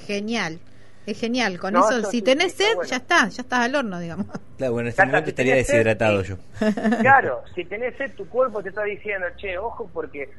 genial. 0.07 0.59
Es 1.07 1.19
genial, 1.19 1.59
con 1.59 1.77
eso, 1.77 2.03
si 2.05 2.23
tenés 2.23 2.53
sed, 2.53 2.77
ya 2.87 2.97
está, 2.97 3.29
ya 3.29 3.43
estás 3.43 3.61
al 3.61 3.75
horno, 3.75 3.99
digamos. 3.99 4.27
Claro, 4.59 4.75
bueno, 4.75 4.89
en 4.89 4.91
este 4.91 5.07
momento 5.07 5.31
estaría 5.31 5.55
deshidratado 5.55 6.23
yo. 6.23 6.37
Claro, 7.01 7.43
si 7.55 7.65
tenés 7.65 7.97
sed, 7.97 8.13
tu 8.15 8.29
cuerpo 8.29 8.63
te 8.63 8.69
está 8.69 8.85
diciendo, 8.85 9.27
che, 9.37 9.57
ojo, 9.57 9.89
porque 9.93 10.31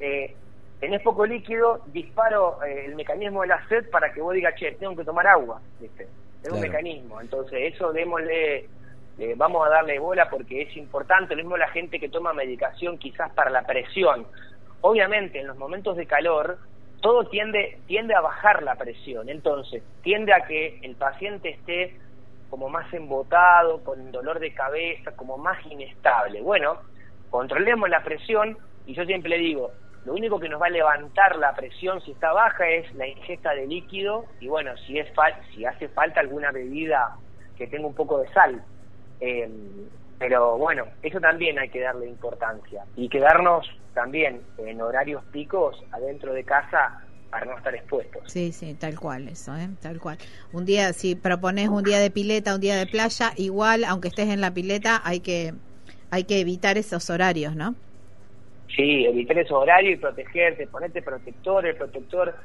eh, 0.00 0.34
tenés 0.80 1.00
poco 1.02 1.24
líquido, 1.24 1.84
disparo 1.92 2.62
eh, 2.64 2.86
el 2.86 2.96
mecanismo 2.96 3.42
de 3.42 3.48
la 3.48 3.68
sed 3.68 3.88
para 3.90 4.12
que 4.12 4.20
vos 4.20 4.34
digas, 4.34 4.54
che, 4.56 4.72
tengo 4.72 4.96
que 4.96 5.04
tomar 5.04 5.26
agua, 5.26 5.60
¿viste? 5.78 6.08
Es 6.42 6.50
un 6.50 6.60
mecanismo, 6.60 7.20
entonces 7.20 7.74
eso 7.74 7.92
démosle, 7.92 8.66
eh, 9.18 9.34
vamos 9.36 9.66
a 9.66 9.70
darle 9.70 9.98
bola 9.98 10.28
porque 10.28 10.62
es 10.62 10.76
importante, 10.76 11.36
lo 11.36 11.42
mismo 11.42 11.56
la 11.56 11.68
gente 11.68 12.00
que 12.00 12.08
toma 12.08 12.32
medicación 12.32 12.98
quizás 12.98 13.30
para 13.32 13.50
la 13.50 13.62
presión. 13.62 14.26
Obviamente, 14.80 15.40
en 15.40 15.46
los 15.46 15.58
momentos 15.58 15.96
de 15.96 16.06
calor, 16.06 16.58
todo 17.00 17.24
tiende, 17.24 17.78
tiende 17.86 18.14
a 18.14 18.20
bajar 18.20 18.62
la 18.62 18.74
presión, 18.76 19.28
entonces 19.28 19.82
tiende 20.02 20.32
a 20.32 20.46
que 20.46 20.78
el 20.82 20.96
paciente 20.96 21.50
esté 21.50 21.96
como 22.50 22.68
más 22.68 22.92
embotado, 22.92 23.82
con 23.84 24.10
dolor 24.10 24.40
de 24.40 24.52
cabeza, 24.52 25.12
como 25.16 25.38
más 25.38 25.64
inestable. 25.66 26.42
Bueno, 26.42 26.78
controlemos 27.30 27.88
la 27.88 28.02
presión 28.02 28.58
y 28.86 28.94
yo 28.94 29.04
siempre 29.04 29.38
digo, 29.38 29.70
lo 30.04 30.14
único 30.14 30.40
que 30.40 30.48
nos 30.48 30.60
va 30.60 30.66
a 30.66 30.70
levantar 30.70 31.36
la 31.36 31.54
presión 31.54 32.00
si 32.00 32.12
está 32.12 32.32
baja 32.32 32.68
es 32.68 32.92
la 32.94 33.06
ingesta 33.06 33.54
de 33.54 33.66
líquido 33.66 34.24
y 34.40 34.48
bueno, 34.48 34.76
si 34.78 34.98
es 34.98 35.08
si 35.54 35.64
hace 35.64 35.88
falta 35.88 36.20
alguna 36.20 36.50
bebida 36.50 37.16
que 37.56 37.66
tenga 37.66 37.86
un 37.86 37.94
poco 37.94 38.18
de 38.18 38.28
sal. 38.32 38.62
Eh, 39.20 39.48
pero 40.20 40.58
bueno, 40.58 40.84
eso 41.00 41.18
también 41.18 41.58
hay 41.58 41.70
que 41.70 41.80
darle 41.80 42.06
importancia 42.06 42.84
y 42.94 43.08
quedarnos 43.08 43.66
también 43.94 44.42
en 44.58 44.78
horarios 44.82 45.24
picos 45.32 45.82
adentro 45.92 46.34
de 46.34 46.44
casa 46.44 46.92
para 47.30 47.46
no 47.46 47.56
estar 47.56 47.74
expuestos. 47.74 48.22
Sí, 48.26 48.52
sí, 48.52 48.74
tal 48.74 49.00
cual 49.00 49.28
eso, 49.28 49.56
¿eh? 49.56 49.70
tal 49.80 49.98
cual. 49.98 50.18
Un 50.52 50.66
día, 50.66 50.92
si 50.92 51.14
propones 51.14 51.70
un 51.70 51.82
día 51.82 51.98
de 51.98 52.10
pileta, 52.10 52.54
un 52.54 52.60
día 52.60 52.76
de 52.76 52.86
playa, 52.86 53.32
igual, 53.38 53.82
aunque 53.84 54.08
estés 54.08 54.28
en 54.28 54.42
la 54.42 54.52
pileta, 54.52 55.00
hay 55.02 55.20
que 55.20 55.54
hay 56.10 56.24
que 56.24 56.40
evitar 56.40 56.76
esos 56.76 57.08
horarios, 57.08 57.56
¿no? 57.56 57.76
Sí, 58.76 59.06
evitar 59.06 59.38
esos 59.38 59.56
horarios 59.56 59.94
y 59.94 59.96
protegerte, 59.96 60.66
ponerte 60.66 61.00
protector, 61.00 61.64
el 61.64 61.76
protector 61.76 62.36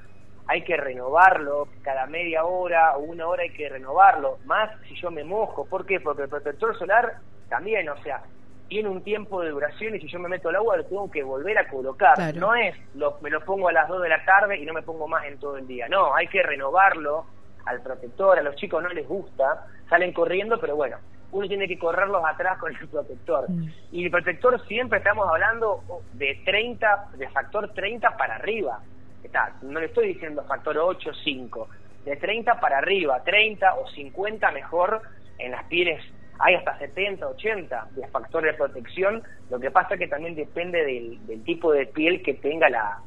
hay 0.47 0.63
que 0.63 0.77
renovarlo 0.77 1.67
cada 1.81 2.05
media 2.05 2.45
hora 2.45 2.95
o 2.95 3.01
una 3.01 3.27
hora 3.27 3.43
hay 3.43 3.49
que 3.49 3.67
renovarlo, 3.67 4.37
más 4.45 4.71
si 4.87 4.95
yo 5.01 5.11
me 5.11 5.25
mojo, 5.25 5.67
¿por 5.67 5.85
qué? 5.85 5.99
Porque 5.99 6.23
el 6.23 6.29
protector 6.29 6.77
solar 6.77 7.11
también, 7.49 7.87
o 7.89 7.97
sea, 8.03 8.21
tiene 8.67 8.89
un 8.89 9.03
tiempo 9.03 9.41
de 9.41 9.51
duración 9.51 9.95
y 9.95 9.99
si 9.99 10.07
yo 10.07 10.19
me 10.19 10.29
meto 10.29 10.49
al 10.49 10.55
agua 10.55 10.77
lo 10.77 10.85
tengo 10.85 11.11
que 11.11 11.23
volver 11.23 11.57
a 11.57 11.67
colocar. 11.67 12.35
No 12.35 12.55
es, 12.55 12.75
lo, 12.95 13.17
me 13.21 13.29
lo 13.29 13.43
pongo 13.43 13.69
a 13.69 13.73
las 13.73 13.87
2 13.87 14.01
de 14.01 14.09
la 14.09 14.25
tarde 14.25 14.57
y 14.57 14.65
no 14.65 14.73
me 14.73 14.81
pongo 14.81 15.07
más 15.07 15.25
en 15.25 15.37
todo 15.39 15.57
el 15.57 15.67
día. 15.67 15.87
No, 15.87 16.15
hay 16.15 16.27
que 16.27 16.41
renovarlo 16.41 17.25
al 17.65 17.81
protector, 17.81 18.37
a 18.37 18.43
los 18.43 18.55
chicos 18.55 18.81
no 18.81 18.89
les 18.89 19.07
gusta, 19.07 19.67
salen 19.89 20.13
corriendo, 20.13 20.59
pero 20.59 20.75
bueno, 20.75 20.97
uno 21.31 21.47
tiene 21.47 21.67
que 21.67 21.77
correrlos 21.77 22.23
atrás 22.25 22.57
con 22.57 22.75
el 22.75 22.87
protector. 22.87 23.49
Mm. 23.49 23.69
Y 23.91 24.05
el 24.05 24.11
protector 24.11 24.65
siempre 24.67 24.99
estamos 24.99 25.27
hablando 25.27 25.83
de 26.13 26.41
30, 26.45 27.09
de 27.17 27.29
factor 27.29 27.73
30 27.73 28.17
para 28.17 28.35
arriba. 28.35 28.79
Está, 29.23 29.55
no 29.63 29.79
le 29.79 29.87
estoy 29.87 30.09
diciendo 30.09 30.43
factor 30.47 30.77
8, 30.77 31.11
5, 31.23 31.67
de 32.05 32.15
30 32.15 32.59
para 32.59 32.77
arriba, 32.77 33.23
30 33.23 33.75
o 33.75 33.87
50 33.89 34.51
mejor 34.51 35.01
en 35.39 35.51
las 35.51 35.65
pieles 35.65 36.01
hay 36.39 36.55
hasta 36.55 36.77
70, 36.77 37.27
80 37.27 37.87
de 37.91 38.07
factores 38.07 38.53
de 38.53 38.57
protección, 38.57 39.23
lo 39.49 39.59
que 39.59 39.71
pasa 39.71 39.97
que 39.97 40.07
también 40.07 40.35
depende 40.35 40.83
del, 40.83 41.43
tipo 41.43 41.71
de 41.71 41.85
piel 41.87 42.21
que 42.21 42.33
tenga 42.35 42.69
la, 42.69 42.99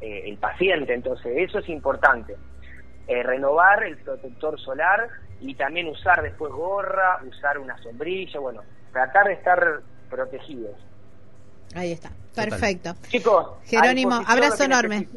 eh, 0.00 0.22
el 0.26 0.36
paciente, 0.36 0.94
entonces 0.94 1.32
eso 1.36 1.58
es 1.58 1.68
importante. 1.68 2.36
Eh, 3.08 3.22
renovar 3.22 3.84
el 3.84 3.96
protector 3.98 4.58
solar 4.60 5.08
y 5.40 5.54
también 5.54 5.88
usar 5.88 6.22
después 6.22 6.52
gorra, 6.52 7.20
usar 7.26 7.58
una 7.58 7.76
sombrilla, 7.78 8.40
bueno, 8.40 8.62
tratar 8.92 9.26
de 9.26 9.34
estar 9.34 9.80
protegidos. 10.10 10.74
Ahí 11.74 11.92
está, 11.92 12.10
perfecto. 12.34 12.94
Chicos, 13.08 13.58
Jerónimo, 13.64 14.20
abrazo 14.26 14.64
enorme. 14.64 15.08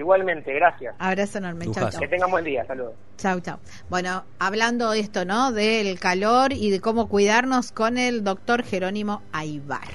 Igualmente, 0.00 0.54
gracias. 0.54 0.94
Abrazo 0.98 1.38
enorme. 1.38 1.70
Chau, 1.72 1.90
Que 1.98 2.08
tengan 2.08 2.30
buen 2.30 2.42
día. 2.42 2.64
Saludos. 2.64 2.94
Chau, 3.18 3.38
chau. 3.40 3.58
Bueno, 3.90 4.24
hablando 4.38 4.90
de 4.92 5.00
esto, 5.00 5.26
¿no? 5.26 5.52
Del 5.52 6.00
calor 6.00 6.54
y 6.54 6.70
de 6.70 6.80
cómo 6.80 7.06
cuidarnos 7.06 7.70
con 7.70 7.98
el 7.98 8.24
doctor 8.24 8.62
Jerónimo 8.62 9.20
Aibar. 9.32 9.90